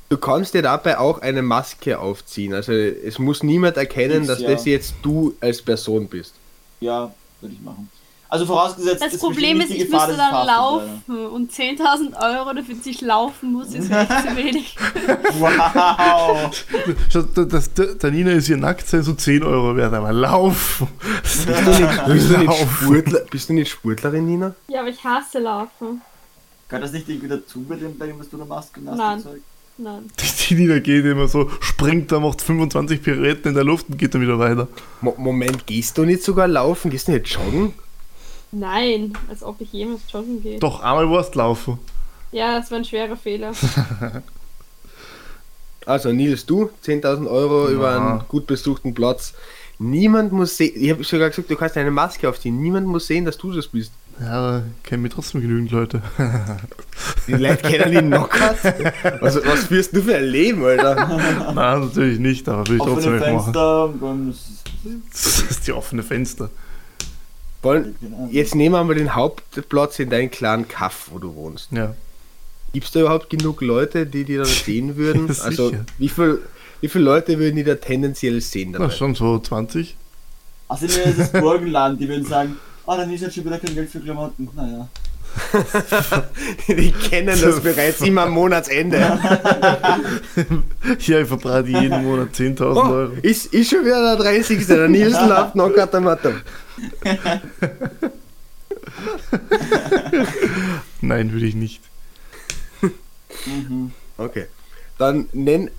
[0.09, 2.53] Du kannst dir dabei auch eine Maske aufziehen.
[2.53, 4.49] Also es muss niemand erkennen, Fix, dass ja.
[4.49, 6.33] das jetzt du als Person bist.
[6.79, 7.89] Ja, würde ich machen.
[8.31, 12.85] Also vorausgesetzt, Das Problem ist, ich Gefahr, müsste dann laufen und 10.000 Euro dafür, dass
[12.85, 14.75] ich laufen muss, ist mir echt zu wenig.
[15.39, 16.51] Wow!
[17.11, 20.13] Schau, da- das, der, der Nina ist hier nackt sein, so 10 Euro wert, aber
[20.13, 20.83] lauf!
[21.23, 22.81] Bist du nicht, bist du nicht, Lauf.
[22.83, 24.53] Sportler, bist du nicht Sportlerin, Nina?
[24.67, 26.01] Ja, aber ich hasse Laufen.
[26.67, 28.95] Gehört das nicht irgendwie dazu bei dem, bei dem was du da machst, Nein.
[28.95, 29.41] Gymnastikzeug?
[29.81, 30.09] Nein.
[30.19, 33.97] Die, die Nina geht immer so, springt da, macht 25 Pirouetten in der Luft und
[33.97, 34.67] geht dann wieder weiter.
[34.99, 36.91] Mo Moment, gehst du nicht sogar laufen?
[36.91, 37.73] Gehst du nicht joggen?
[38.51, 40.59] Nein, als ob ich jemals joggen gehe.
[40.59, 41.79] Doch, einmal warst laufen.
[42.31, 43.53] Ja, das war ein schwerer Fehler.
[45.85, 47.73] Also Nils, du, 10.000 Euro Ja.
[47.73, 49.33] über einen gut besuchten Platz.
[49.79, 52.61] Niemand muss sehen, ich habe sogar gesagt, du kannst eine Maske aufziehen.
[52.61, 53.91] Niemand muss sehen, dass du das bist.
[54.19, 56.01] Ja, aber kennen mir trotzdem genügend Leute.
[57.27, 58.57] Die Leute kennen den Knockout.
[59.21, 60.95] Was, was führst du für ein Leben, Alter?
[61.53, 63.53] Nein, natürlich nicht, aber will ich trotzdem Offene nicht machen.
[63.53, 63.93] Fenster,
[64.29, 66.49] ist Das ist die offene Fenster.
[67.61, 67.95] Wollen,
[68.31, 71.71] jetzt nehmen wir mal den Hauptplatz in deinen kleinen Kaff, wo du wohnst.
[71.71, 71.95] Ja.
[72.73, 75.27] Gibt es da überhaupt genug Leute, die dir dann sehen würden?
[75.27, 76.41] Ja, also wie viel,
[76.81, 79.95] wie viele Leute würden die da tendenziell sehen Na, schon so 20.
[80.67, 82.57] Außerdem ist es Burgenland, die würden sagen,
[82.89, 84.49] ah, dann ist jetzt schon wieder kein Geld für Klamotten.
[84.55, 84.87] Naja.
[86.67, 88.97] die kennen das bereits immer am Monatsende.
[91.01, 93.11] Ja, ich verbrate jeden Monat 10.000 Oh, Euro.
[93.21, 94.65] ist, ist schon wieder der 30.
[94.65, 96.41] Der Nils läuft Knockout am Mathe.
[101.01, 101.81] Nein, würde ich nicht.
[103.45, 103.91] Mhm.
[104.17, 104.45] Okay.
[104.97, 105.69] Dann nenn.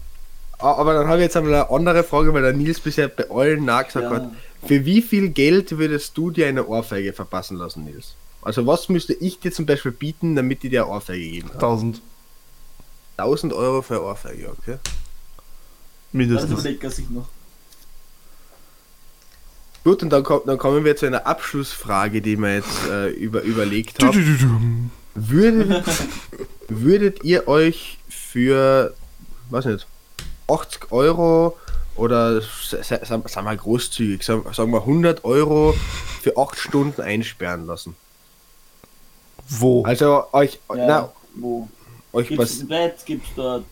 [0.59, 3.65] Aber dann habe ich jetzt einmal eine andere Frage, weil der Nils bisher bei allen
[3.65, 4.17] nachgesagt Ja.
[4.17, 4.31] hat.
[4.67, 8.15] Für wie viel Geld würdest du dir eine Ohrfeige verpassen lassen, Nils?
[8.43, 11.57] Also was müsste ich dir zum Beispiel bieten, damit ich dir eine Ohrfeige geben kann?
[11.57, 12.03] 1000
[13.21, 14.79] 1000 Euro für eine Ohrfeige, okay?
[14.83, 14.93] Das
[16.13, 16.53] mindestens.
[16.53, 17.29] überlegt er sich noch.
[19.85, 23.43] Gut, und dann, kommt, dann kommen wir zu einer Abschlussfrage, die wir jetzt äh, über,
[23.43, 24.91] überlegt haben.
[25.15, 25.85] Würdet,
[26.69, 28.95] würdet ihr euch für,
[29.49, 29.87] weiß nicht,
[30.49, 31.57] 80 Euro
[32.01, 35.75] oder sagen wir mal großzügig, sagen wir 100 Euro
[36.23, 37.95] für 8 Stunden einsperren lassen?
[39.49, 39.83] Wo?
[39.85, 41.69] Also euch, Ja, na, wo?
[42.13, 43.65] euch Gibt's was, ein Bett, gibt's dort.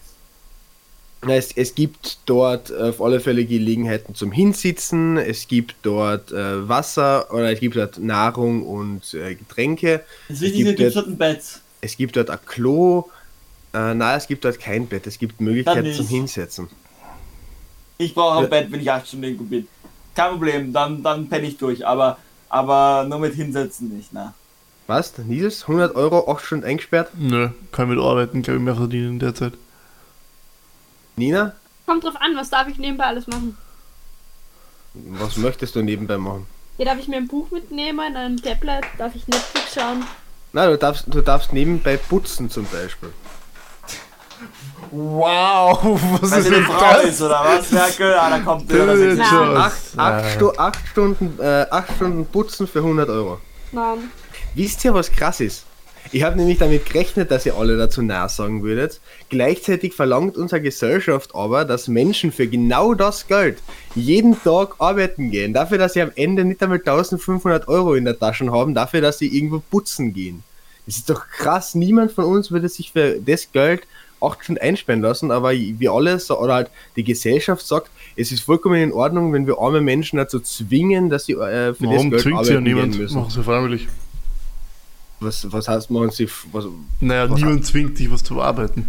[1.22, 6.68] na, es, es gibt dort auf alle Fälle Gelegenheiten zum Hinsitzen, es gibt dort äh,
[6.68, 11.06] Wasser oder es gibt dort Nahrung und äh, Getränke, Das Es Wichtigste gibt jetzt- dort
[11.08, 11.42] ein Bett.
[11.80, 13.08] es gibt dort ein Klo,
[13.74, 16.68] äh, nein, es gibt dort kein Bett, es gibt Möglichkeiten zum Hinsetzen.
[17.98, 18.48] Ich brauche ein Ja.
[18.48, 19.66] Bett, wenn ich acht Stunden irgendwo bin.
[20.14, 22.16] Kein Problem, dann, dann penne ich durch, aber,
[22.48, 24.34] aber nur mit hinsetzen nicht, na.
[24.86, 25.18] Was?
[25.18, 25.62] Nils?
[25.62, 27.10] 100 Euro, 8 Stunden eingesperrt?
[27.14, 29.52] Nö, kann mit arbeiten, glaube ich, mehr verdienen in der Zeit.
[31.16, 31.52] Nina?
[31.86, 33.56] Kommt drauf an, was darf ich nebenbei alles machen?
[34.94, 36.46] Was möchtest du nebenbei machen?
[36.76, 40.04] Hier darf ich mir ein Buch mitnehmen, ein Tablet, darf ich Netflix schauen.
[40.52, 43.12] Na, du darfst, du darfst nebenbei putzen zum Beispiel.
[44.90, 45.78] Wow,
[46.20, 47.04] was Wenn ist denn Frau das?
[47.04, 48.14] ist, oder was, Merkel?
[48.14, 50.30] Ah, da kommt schon- Acht, acht.
[50.34, 53.38] Stu acht, Stunden, äh, acht Stunden putzen für 100 Euro.
[53.72, 54.10] Nein.
[54.54, 55.64] Wisst ihr, was krass ist?
[56.10, 58.98] Ich habe nämlich damit gerechnet, dass ihr alle dazu nah sagen würdet.
[59.28, 63.58] Gleichzeitig verlangt unsere Gesellschaft aber, dass Menschen für genau das Geld
[63.94, 65.52] jeden Tag arbeiten gehen.
[65.52, 69.18] Dafür, dass sie am Ende nicht einmal 1500 Euro in der Tasche haben, dafür, dass
[69.18, 70.42] sie irgendwo putzen gehen.
[70.86, 71.74] Das ist doch krass.
[71.74, 73.82] Niemand von uns würde sich für das Geld
[74.20, 78.42] acht Stunden einsperren lassen, aber wir alle, so- oder halt die Gesellschaft sagt, es ist
[78.42, 82.22] vollkommen in Ordnung, wenn wir arme Menschen dazu zwingen, dass sie äh, für Warum das
[82.22, 82.98] Geld zwingt sie ja arbeiten niemand?
[82.98, 83.18] müssen.
[83.20, 83.88] Machen sie freiwillig.
[85.20, 86.28] Was, was heißt, machen sie.
[86.52, 86.66] Was,
[87.00, 88.88] Naja, Was- niemand zwingt dich, was zu arbeiten.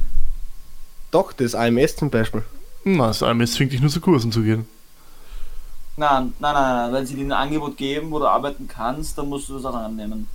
[1.12, 2.44] doch, das AMS zum Beispiel.
[2.84, 4.68] Na, das AMS zwingt dich nur zu Kursen zu gehen.
[5.98, 9.28] Nein, nein, nein, nein, wenn sie dir ein Angebot geben, wo du arbeiten kannst, dann
[9.28, 10.28] musst du das auch annehmen.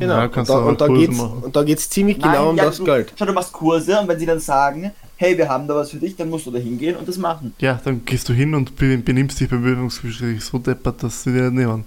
[0.00, 0.14] Genau.
[0.14, 2.78] Ja, und, kannst da, und, da geht's, und da geht's ziemlich genau um ja, das
[2.78, 3.12] du, Geld.
[3.16, 5.98] Schau, du machst Kurse und wenn sie dann sagen, hey, wir haben da was für
[5.98, 7.54] dich, dann musst du da hingehen und das machen.
[7.60, 11.32] Ja, dann gehst du hin und be- benimmst dich beim Bewerbungsgespräch so deppert, dass sie
[11.32, 11.84] dir nicht nehmen.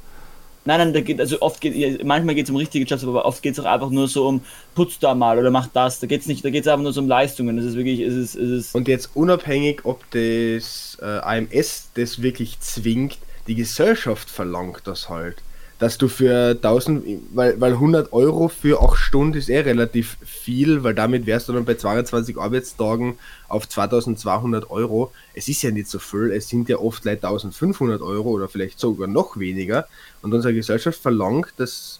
[0.65, 3.41] Nein, nein, da geht, also oft geht, manchmal geht es um richtige Jobs, aber oft
[3.41, 4.41] geht es auch einfach nur so um,
[4.75, 5.99] putz da mal oder mach das.
[5.99, 7.57] Da geht's nicht, da geht es einfach nur so um Leistungen.
[7.57, 12.21] Das ist wirklich, es ist, es ist, Und jetzt unabhängig, ob das äh, AMS das
[12.21, 15.41] wirklich zwingt, die Gesellschaft verlangt das halt.
[15.79, 17.03] Dass du für 1000,
[17.33, 21.53] weil, weil 100 Euro für 8 Stunden ist eh relativ viel, weil damit wärst du
[21.53, 23.17] dann bei 22 Arbeitstagen
[23.49, 25.11] auf 2200 Euro.
[25.33, 28.79] Es ist ja nicht so viel, es sind ja oft Leute 1500 Euro oder vielleicht
[28.79, 29.87] sogar noch weniger.
[30.21, 31.99] Und unsere Gesellschaft verlangt, dass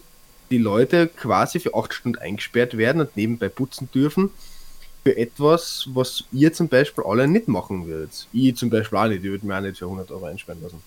[0.50, 4.30] die Leute quasi für 8 Stunden eingesperrt werden und nebenbei putzen dürfen
[5.04, 8.26] für etwas, was ihr zum Beispiel alle nicht machen würdet.
[8.32, 10.82] Ich zum Beispiel auch nicht, ich würde mir auch nicht für 100 Euro einsperren lassen.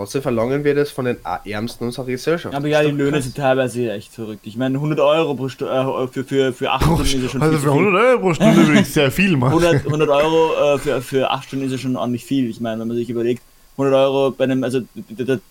[0.00, 2.54] Trotzdem verlangen wir das von den Ärmsten unserer Gesellschaft.
[2.54, 3.24] aber ja, die Löhne krass.
[3.24, 4.46] sind teilweise echt verrückt.
[4.46, 7.42] Ich meine, 100 Euro pro Stu äh, für, für, für 8 Stunden ist ja schon
[7.42, 7.86] Also viel für zu viel.
[7.86, 9.62] 100 Euro pro Stunde würde ich sehr viel machen.
[9.62, 12.48] 100, 100 Euro äh, für, für 8 Stunden ist ja schon ordentlich viel.
[12.48, 13.42] Ich meine, wenn man sich überlegt,
[13.76, 14.80] 100 Euro bei einem, also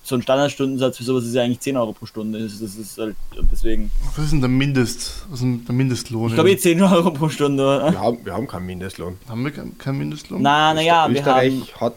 [0.01, 2.39] so ein Standardstundensatz für sowas ist ja eigentlich 10 Euro pro Stunde.
[2.41, 3.15] Das, das ist halt,
[3.51, 3.91] deswegen.
[4.15, 6.29] Was ist denn der Mindest, was ist denn der Mindestlohn?
[6.29, 7.63] Ich glaube, eh 10 Euro pro Stunde.
[7.91, 9.17] Wir haben, wir haben keinen Mindestlohn.
[9.29, 10.41] haben wir keinen Mindestlohn?
[10.41, 11.93] Na, naja, wir Österreich haben, hat.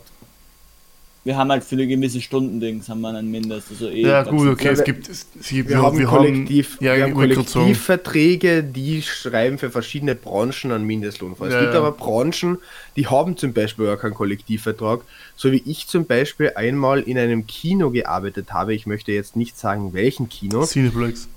[1.24, 3.70] Wir haben halt für eine gewisse Stundendings haben wir einen Mindest.
[3.70, 7.04] Also eh, ja gut, okay, es wir- gibt, es, sie, Wir, haben Kollektiv, ja, wir
[7.04, 7.14] haben.
[7.14, 11.46] Kollektivverträge, die schreiben für verschiedene Branchen einen Mindestlohn vor.
[11.46, 11.78] Es Ja, gibt ja.
[11.80, 12.58] aber Branchen,
[12.96, 15.02] die haben zum Beispiel gar keinen Kollektivvertrag.
[15.36, 18.74] So wie ich zum Beispiel einmal in einem Kino gearbeitet habe.
[18.74, 20.64] Ich möchte jetzt nicht sagen, welchen Kino.
[20.64, 21.28] Cineplex.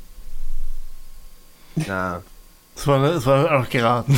[1.75, 2.23] Na,
[2.75, 4.17] Das war, das war auch geraten.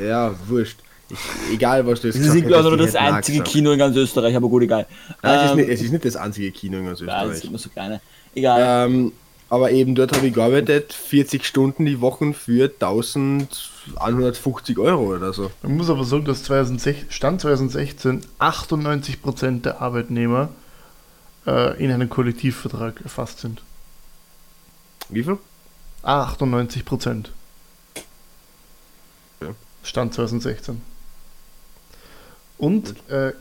[0.00, 0.78] äh, ja, wurscht.
[1.10, 1.18] Ich,
[1.54, 3.52] egal, was du jetzt Das ist gesagt glaube hast, nur ich das einzige gesagt.
[3.52, 4.86] Kino in ganz Österreich, aber gut, egal.
[5.22, 7.12] Nein, es, ist Ähm, nicht, es ist nicht das einzige Kino in ganz ja, es
[7.12, 7.40] Österreich.
[7.40, 8.00] gibt nur so kleine.
[8.34, 8.86] Egal.
[8.86, 9.12] Ähm,
[9.50, 15.50] aber eben dort habe ich gearbeitet, 40 Stunden die Woche für 1150 Euro oder so.
[15.62, 20.50] Man muss aber sagen, dass 2016, Stand 2016 98% der Arbeitnehmer
[21.46, 23.62] äh, in einem Kollektivvertrag erfasst sind.
[25.08, 25.38] Wie viel?
[26.02, 27.32] 98 Prozent.
[29.40, 29.54] Ja.
[29.82, 30.82] Stand 2016.
[32.58, 33.32] Und äh,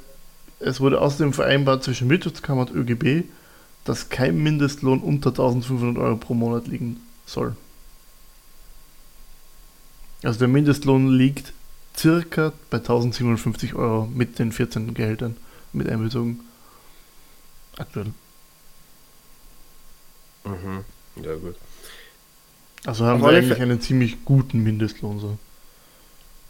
[0.60, 3.28] es wurde außerdem vereinbart zwischen Wirtschaftskammer und ÖGB,
[3.84, 7.56] dass kein Mindestlohn unter 1500 Euro pro Monat liegen soll.
[10.24, 11.54] Also der Mindestlohn liegt
[11.96, 15.38] circa bei 1750 Euro mit den 14 Gehältern
[15.74, 16.42] mit einbezogen.
[17.78, 18.14] Aktuell.
[20.44, 20.84] Mhm.
[21.24, 21.56] Ja, gut.
[22.86, 25.38] Also haben wir eigentlich einen ziemlich guten Mindestlohn so.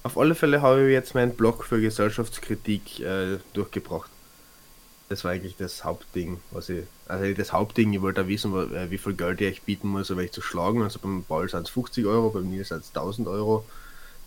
[0.08, 4.10] Auf alle Fälle habe ich jetzt meinen Blog für Gesellschaftskritik äh, durchgebracht.
[5.10, 6.86] Das war eigentlich das Hauptding, was ich.
[7.10, 10.18] Also das Hauptding, ich wollte wissen, äh, wie viel Geld ich euch bieten muss, um
[10.20, 10.82] euch zu schlagen.
[10.82, 13.66] Also beim Paul sind es 50 Euro, beim Nils sind es 1000 Euro.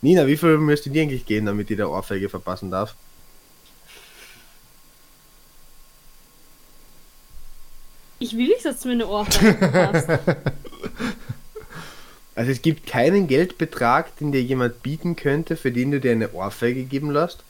[0.03, 2.93] Nina, wie viel müsste die eigentlich gehen, damit ich der Ohrfeige verpassen darf?
[8.19, 10.07] Ich will nicht, dass du mir eine Ohrfeige hast.
[12.41, 16.31] Also es gibt keinen Geldbetrag, den dir jemand bieten könnte, für den du dir eine
[16.33, 17.43] Ohrfeige geben lässt.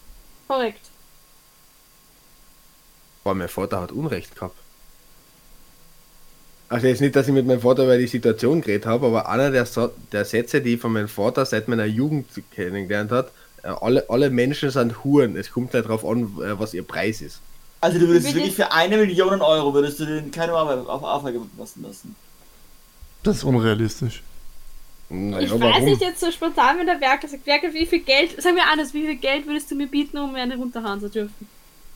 [0.50, 0.82] Korrekt.
[3.24, 4.58] Boah, mein Vater hat Unrecht gehabt.
[6.68, 9.50] Also jetzt nicht, dass ich mit meinem Vater über die Situation geredet habe, aber einer
[9.50, 13.32] der, Sa der Sätze, die ich von meinem Vater seit meiner Jugend kennengelernt hat,
[13.64, 15.38] äh, alle, alle Menschen sind Huren.
[15.38, 17.40] Es kommt halt darauf an, äh, was ihr Preis ist.
[17.80, 21.02] Also du würdest wirklich ich- für eine Million Euro würdest du den keine Auflage auf
[21.02, 22.14] Auflage lassen lassen.
[23.24, 24.22] Das ist unrealistisch.
[25.14, 28.42] Naja, Ich weiß nicht jetzt so spontan, wenn der Werker sagt, Werker, wie viel Geld,
[28.42, 31.10] sag mir anders, wie viel Geld würdest du mir bieten, um mir eine runterhauen zu
[31.10, 31.48] dürfen?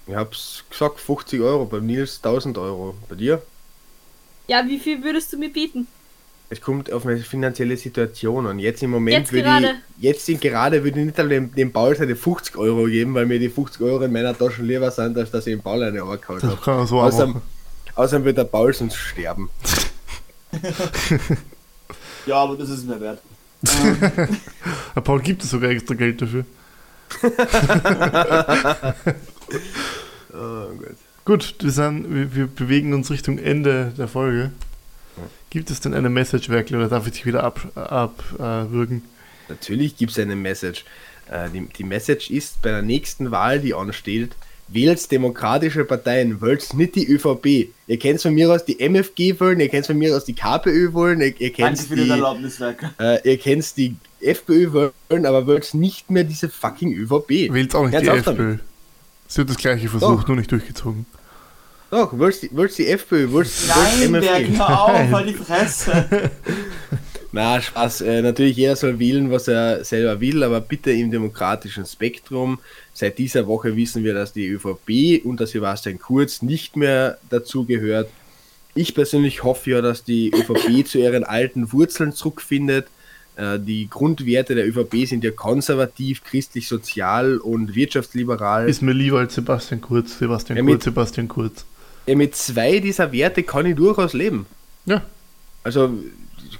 [0.07, 2.95] Ich hab's gesagt, 50 Euro, beim Nils 1000 Euro.
[3.07, 3.41] Bei dir?
[4.47, 5.87] Ja, wie viel würdest du mir bieten?
[6.49, 8.59] Es kommt auf meine finanzielle Situation an.
[8.59, 9.75] Jetzt im Moment Jetzt würde gerade.
[9.97, 13.39] ich, jetzt gerade würde ich nicht dem, dem Paul seine 50 Euro geben, weil mir
[13.39, 16.47] die 50 Euro in meiner Tasche lieber sind, als dass ich dem Paul eine Ohrkarte
[16.47, 16.85] Das habe.
[16.85, 17.41] so Außerdem,
[17.95, 19.49] außerdem wird der Paul sonst sterben.
[22.25, 23.21] Ja, aber das ist mir wert.
[24.95, 26.45] Der Paul gibt es sogar extra Geld dafür.
[30.37, 30.97] Oh Gott.
[31.23, 34.51] Gut, wir, sind, wir, wir bewegen uns Richtung Ende der Folge.
[35.49, 37.77] Gibt es denn eine Message, Werkel, oder darf ich dich wieder abwürgen?
[37.87, 38.23] Ab,
[39.47, 39.51] äh?
[39.51, 40.83] Natürlich gibt es eine Message.
[41.31, 44.35] Äh, die, die Message ist bei der nächsten Wahl, die ansteht,
[44.67, 47.69] wählt demokratische Parteien, wählt nicht die ÖVP.
[47.87, 50.93] Ihr kennt von mir aus die MFG wollen, ihr kennt von mir aus die KPÖ
[50.93, 52.83] wollen, ihr, ihr Danke kennt die, Erlaubniswerk.
[52.99, 54.71] äh, ihr kennt die FPÖ
[55.09, 57.53] wollen, aber wählt nicht mehr diese fucking ÖVP.
[57.53, 58.33] Wählt auch nicht Jetzt die FPÖ.
[58.35, 58.59] damit.
[59.27, 60.27] Sie hat das gleiche versucht, Doch.
[60.27, 61.05] nur nicht durchgezogen.
[61.91, 64.57] Doch, wählt die, wählt die FPÖ, Nein, wählt Berg, MFG.
[64.57, 66.31] hör auf, halt die Fresse.
[67.31, 68.01] Na, Spaß.
[68.01, 72.59] Äh, natürlich, jeder soll wählen, was er selber will, aber bitte im demokratischen Spektrum.
[72.97, 78.09] Seit dieser Woche wissen wir, dass die ÖVP unter Sebastian Kurz nicht mehr dazu gehört.
[78.73, 82.87] Ich persönlich hoffe ja, dass die ÖVP zu ihren alten Wurzeln zurückfindet.
[83.35, 88.69] Äh, die Grundwerte der ÖVP sind ja konservativ, christlich-sozial und wirtschaftsliberal.
[88.69, 90.17] Ist mir lieber als Sebastian Kurz.
[90.17, 91.65] Sebastian Ja, Kurz, mit- Sebastian Kurz.
[92.07, 94.45] Ja, mit zwei dieser Werte kann ich durchaus leben.
[94.85, 95.03] Ja,
[95.63, 95.91] Also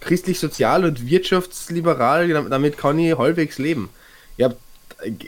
[0.01, 3.89] christlich-sozial und wirtschaftsliberal, damit kann ich halbwegs leben.
[4.37, 4.57] Ich habe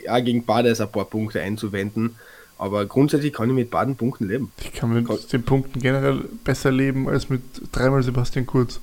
[0.08, 2.16] auch gegen beides ein paar Punkte einzuwenden,
[2.58, 4.52] aber grundsätzlich kann ich mit beiden Punkten leben.
[4.60, 5.18] ich kann mit Komm.
[5.32, 7.42] den Punkten generell besser leben als mit
[7.72, 8.80] dreimal Sebastian Kurz.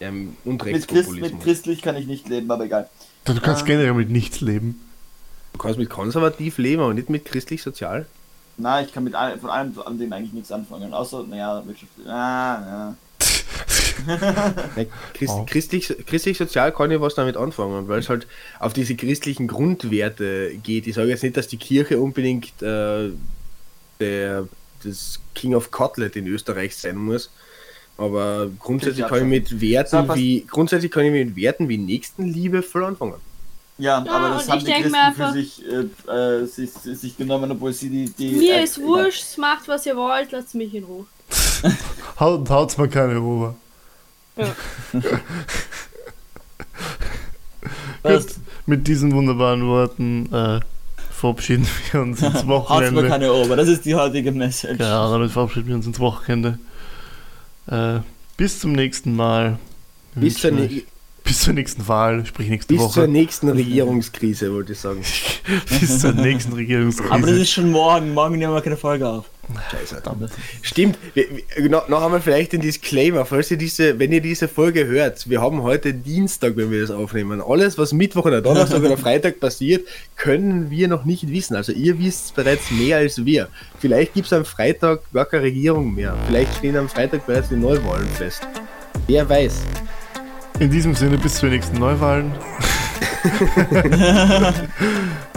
[0.00, 2.88] Ähm, und Mit, Christ, mit christlich kann ich nicht leben, aber egal.
[3.24, 3.66] Du kannst Ah.
[3.66, 4.80] generell mit nichts leben.
[5.52, 8.06] Du kannst mit konservativ leben, aber nicht mit christlich-sozial.
[8.56, 10.92] Na, ich kann mit allem, von allem an dem eigentlich nichts anfangen.
[10.94, 11.90] Außer, naja, Wirtschaft.
[12.06, 12.96] Ah, ja.
[15.14, 15.44] Christ, Oh.
[15.48, 18.26] christlich, christlich-sozial kann ich was damit anfangen, weil es halt
[18.58, 20.86] auf diese christlichen Grundwerte geht.
[20.86, 23.10] Ich sage jetzt nicht, dass die Kirche unbedingt äh,
[24.00, 24.48] der,
[24.84, 27.30] das King of Cutlet in Österreich sein muss.
[27.96, 30.18] Aber grundsätzlich Ja, kann ich mit Ja, Werten passt.
[30.20, 33.14] wie grundsätzlich kann ich mit Werten wie Nächstenliebe voll anfangen.
[33.76, 37.16] Ja, Ja, aber das haben die Christen mir einfach- für sich, äh, äh, sich, sich
[37.16, 38.10] genommen, obwohl sie die.
[38.10, 41.06] die Mir äh, ist wurscht, macht was ihr wollt, lasst mich in Ruhe.
[42.20, 43.54] Haut, haut's mal keine Ruhe.
[44.38, 44.54] Ja.
[48.16, 48.26] Gut,
[48.66, 50.60] mit diesen wunderbaren Worten äh,
[51.10, 53.08] verabschieden wir uns ins Wochenende.
[53.08, 54.80] keine Ober, das ist die heutige Message.
[54.80, 56.58] Ja, damit verabschieden wir uns ins Wochenende.
[57.66, 58.00] Äh,
[58.36, 59.58] bis zum nächsten Mal.
[60.14, 60.82] Bis zur, ne
[61.24, 63.08] bis zur nächsten Wahl, sprich nächste bis zur Woche.
[63.08, 65.02] nächsten Regierungskrise, wollte ich sagen.
[65.80, 67.12] bis zur nächsten Regierungskrise.
[67.12, 69.26] Aber das ist schon morgen, morgen nehmen wir keine Folge auf.
[69.70, 70.02] Scheiße.
[70.62, 71.24] Stimmt, wir,
[71.56, 75.28] wir, noch, noch einmal vielleicht den Disclaimer, falls ihr diese, wenn ihr diese Folge hört,
[75.28, 77.40] wir haben heute Dienstag, wenn wir das aufnehmen.
[77.40, 79.86] Alles, was Mittwoch oder Donnerstag oder Freitag passiert,
[80.16, 81.56] können wir noch nicht wissen.
[81.56, 83.48] Also ihr wisst bereits mehr als wir.
[83.78, 86.16] Vielleicht gibt es am Freitag gar keine Regierung mehr.
[86.26, 88.46] Vielleicht stehen am Freitag bereits die Neuwahlen fest.
[89.06, 89.62] Wer weiß.
[90.60, 92.32] In diesem Sinne, bis zur nächsten Neuwahlen.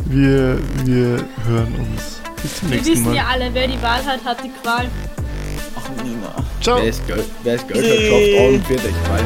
[0.06, 2.21] wir, wir hören uns.
[2.42, 3.16] Bis zum Wir nächsten wissen Mal.
[3.16, 4.88] ja alle, wer die Wahl hat, hat die Qual.
[5.76, 6.36] Ach, Nina.
[6.62, 6.78] Ciao.
[6.82, 9.24] Wer es Geld, wer es Geld hat, schafft an und wird echt bald.